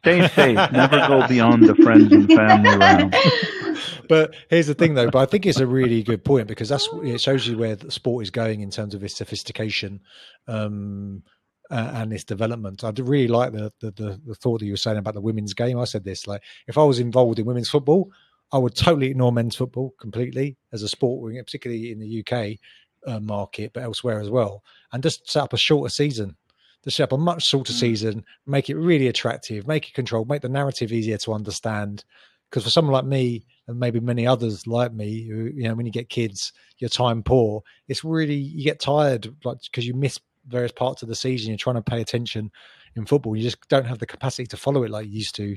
[0.00, 0.72] stay safe.
[0.72, 3.14] Never go beyond the friends and family round.
[4.08, 5.10] but here's the thing, though.
[5.10, 7.90] But I think it's a really good point because that's it shows you where the
[7.90, 10.00] sport is going in terms of its sophistication.
[10.46, 11.22] Um,
[11.70, 12.84] uh, and its development.
[12.84, 15.54] I really like the, the, the the thought that you were saying about the women's
[15.54, 15.78] game.
[15.78, 18.10] I said this like if I was involved in women's football,
[18.52, 22.58] I would totally ignore men's football completely as a sport, particularly in the UK
[23.06, 24.62] uh, market, but elsewhere as well,
[24.92, 26.36] and just set up a shorter season.
[26.82, 27.78] Just set up a much shorter mm.
[27.78, 32.04] season, make it really attractive, make it controlled, make the narrative easier to understand.
[32.48, 35.86] Because for someone like me, and maybe many others like me, who you know, when
[35.86, 37.62] you get kids, your time poor.
[37.86, 41.50] It's really you get tired, like because you miss various parts of the season.
[41.50, 42.50] You're trying to pay attention
[42.96, 43.36] in football.
[43.36, 45.56] You just don't have the capacity to follow it like you used to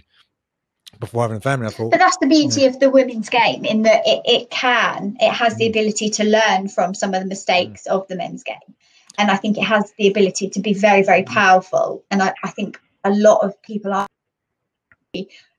[0.99, 1.67] before having a family.
[1.67, 2.67] I thought, but that's the beauty yeah.
[2.67, 5.69] of the women's game in that it, it can, it has the mm.
[5.69, 8.57] ability to learn from some of the mistakes of the men's game.
[9.17, 11.27] And I think it has the ability to be very, very mm.
[11.27, 12.03] powerful.
[12.11, 14.07] And I, I think a lot of people are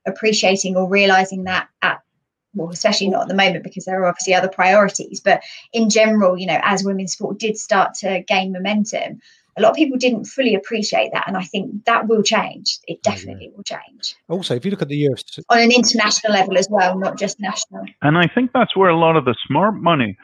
[0.05, 2.01] appreciating or realizing that at
[2.55, 5.19] well, especially not at the moment because there are obviously other priorities.
[5.19, 5.43] But
[5.73, 9.19] in general, you know, as women's sport did start to gain momentum,
[9.57, 11.25] a lot of people didn't fully appreciate that.
[11.27, 12.79] And I think that will change.
[12.87, 14.15] It definitely will change.
[14.27, 17.39] Also, if you look at the UFC on an international level as well, not just
[17.39, 17.85] national.
[18.01, 20.17] And I think that's where a lot of the smart money.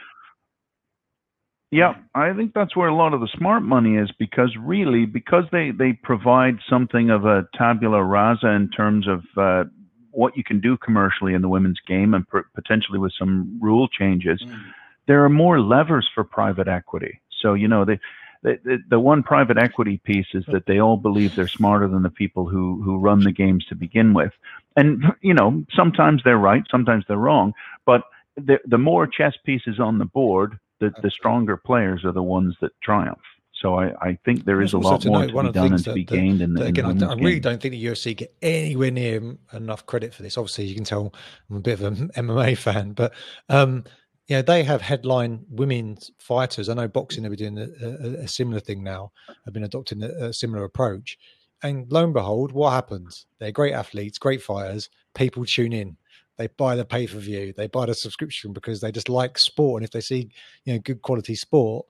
[1.71, 5.45] Yeah, I think that's where a lot of the smart money is because really, because
[5.53, 9.63] they, they provide something of a tabula rasa in terms of uh,
[10.11, 13.87] what you can do commercially in the women's game and per- potentially with some rule
[13.87, 14.59] changes, mm.
[15.07, 17.21] there are more levers for private equity.
[17.41, 17.99] So, you know, the,
[18.43, 22.09] the, the one private equity piece is that they all believe they're smarter than the
[22.09, 24.33] people who, who run the games to begin with.
[24.75, 27.53] And, you know, sometimes they're right, sometimes they're wrong,
[27.85, 28.03] but
[28.37, 32.55] the, the more chess pieces on the board, the, the stronger players are the ones
[32.61, 33.19] that triumph.
[33.61, 36.03] So I, I think there is a lot more to be done and to be
[36.03, 36.65] gained in the.
[36.65, 40.23] Again, in I, I, really don't think the UFC get anywhere near enough credit for
[40.23, 40.35] this.
[40.35, 41.13] Obviously, you can tell
[41.47, 43.13] I'm a bit of an MMA fan, but
[43.49, 43.83] um,
[44.25, 46.69] you know they have headline women's fighters.
[46.69, 49.11] I know boxing have been doing a, a, a similar thing now.
[49.45, 51.19] Have been adopting a, a similar approach,
[51.61, 53.27] and lo and behold, what happens?
[53.37, 54.89] They're great athletes, great fighters.
[55.13, 55.97] People tune in
[56.37, 59.81] they buy the pay per view, they buy the subscription because they just like sport,
[59.81, 60.29] and if they see
[60.65, 61.85] you know good quality sport,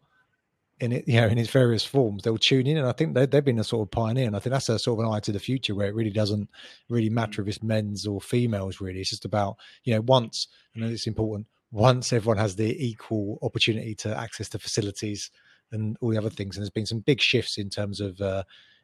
[0.82, 2.78] in it, you know, in its various forms, they'll tune in.
[2.78, 4.26] And I think they, they've been a sort of pioneer.
[4.26, 6.10] And I think that's a sort of an eye to the future where it really
[6.10, 6.50] doesn't
[6.90, 9.00] really matter if it's men's or females, really.
[9.00, 13.96] It's just about, you know, once, and it's important, once everyone has the equal opportunity
[13.96, 15.30] to access the facilities
[15.72, 16.58] and all the other things.
[16.58, 18.44] And there's been some big shifts in terms of uh,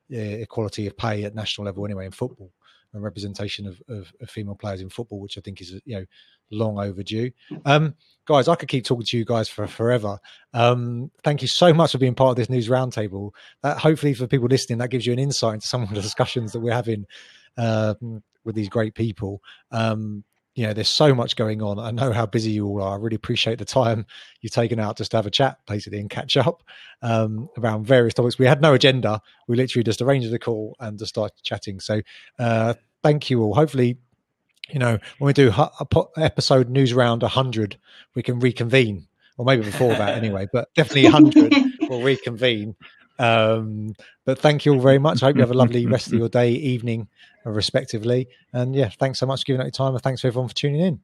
[0.09, 2.51] equality of pay at national level, anyway, in football
[2.97, 6.05] and representation of, of, of female players in football, which I think is, you know,
[6.51, 7.31] long overdue.
[7.65, 7.95] Um,
[8.25, 10.19] guys, I could keep talking to you guys for forever.
[10.53, 13.31] Um, thank you so much for being part of this news roundtable.
[13.63, 16.51] That hopefully for people listening, that gives you an insight into some of the discussions
[16.51, 17.05] that we're having
[17.57, 17.95] uh,
[18.43, 19.41] with these great people.
[19.71, 20.23] Um,
[20.57, 21.77] you know, there's so much going on.
[21.77, 22.97] I know how busy you all are.
[22.97, 24.07] I really appreciate the time
[24.41, 26.63] you've taken out just to have a chat, basically, and catch up
[27.03, 28.39] um, around various topics.
[28.39, 29.21] We had no agenda.
[29.47, 31.79] We literally just arranged the call and just started chatting.
[31.79, 32.01] So,
[32.39, 32.73] uh,
[33.03, 33.53] thank you all.
[33.53, 33.97] Hopefully,
[34.69, 35.53] you know, when we do
[36.17, 37.77] episode news round 100,
[38.15, 41.53] we can reconvene, or maybe before that anyway, but definitely 100
[41.89, 42.75] we'll reconvene.
[43.19, 43.95] Um,
[44.25, 45.23] but thank you all very much.
[45.23, 47.07] I hope you have a lovely rest of your day, evening,
[47.45, 48.27] respectively.
[48.53, 50.55] And yeah, thanks so much for giving up your time, and thanks for everyone for
[50.55, 50.99] tuning in.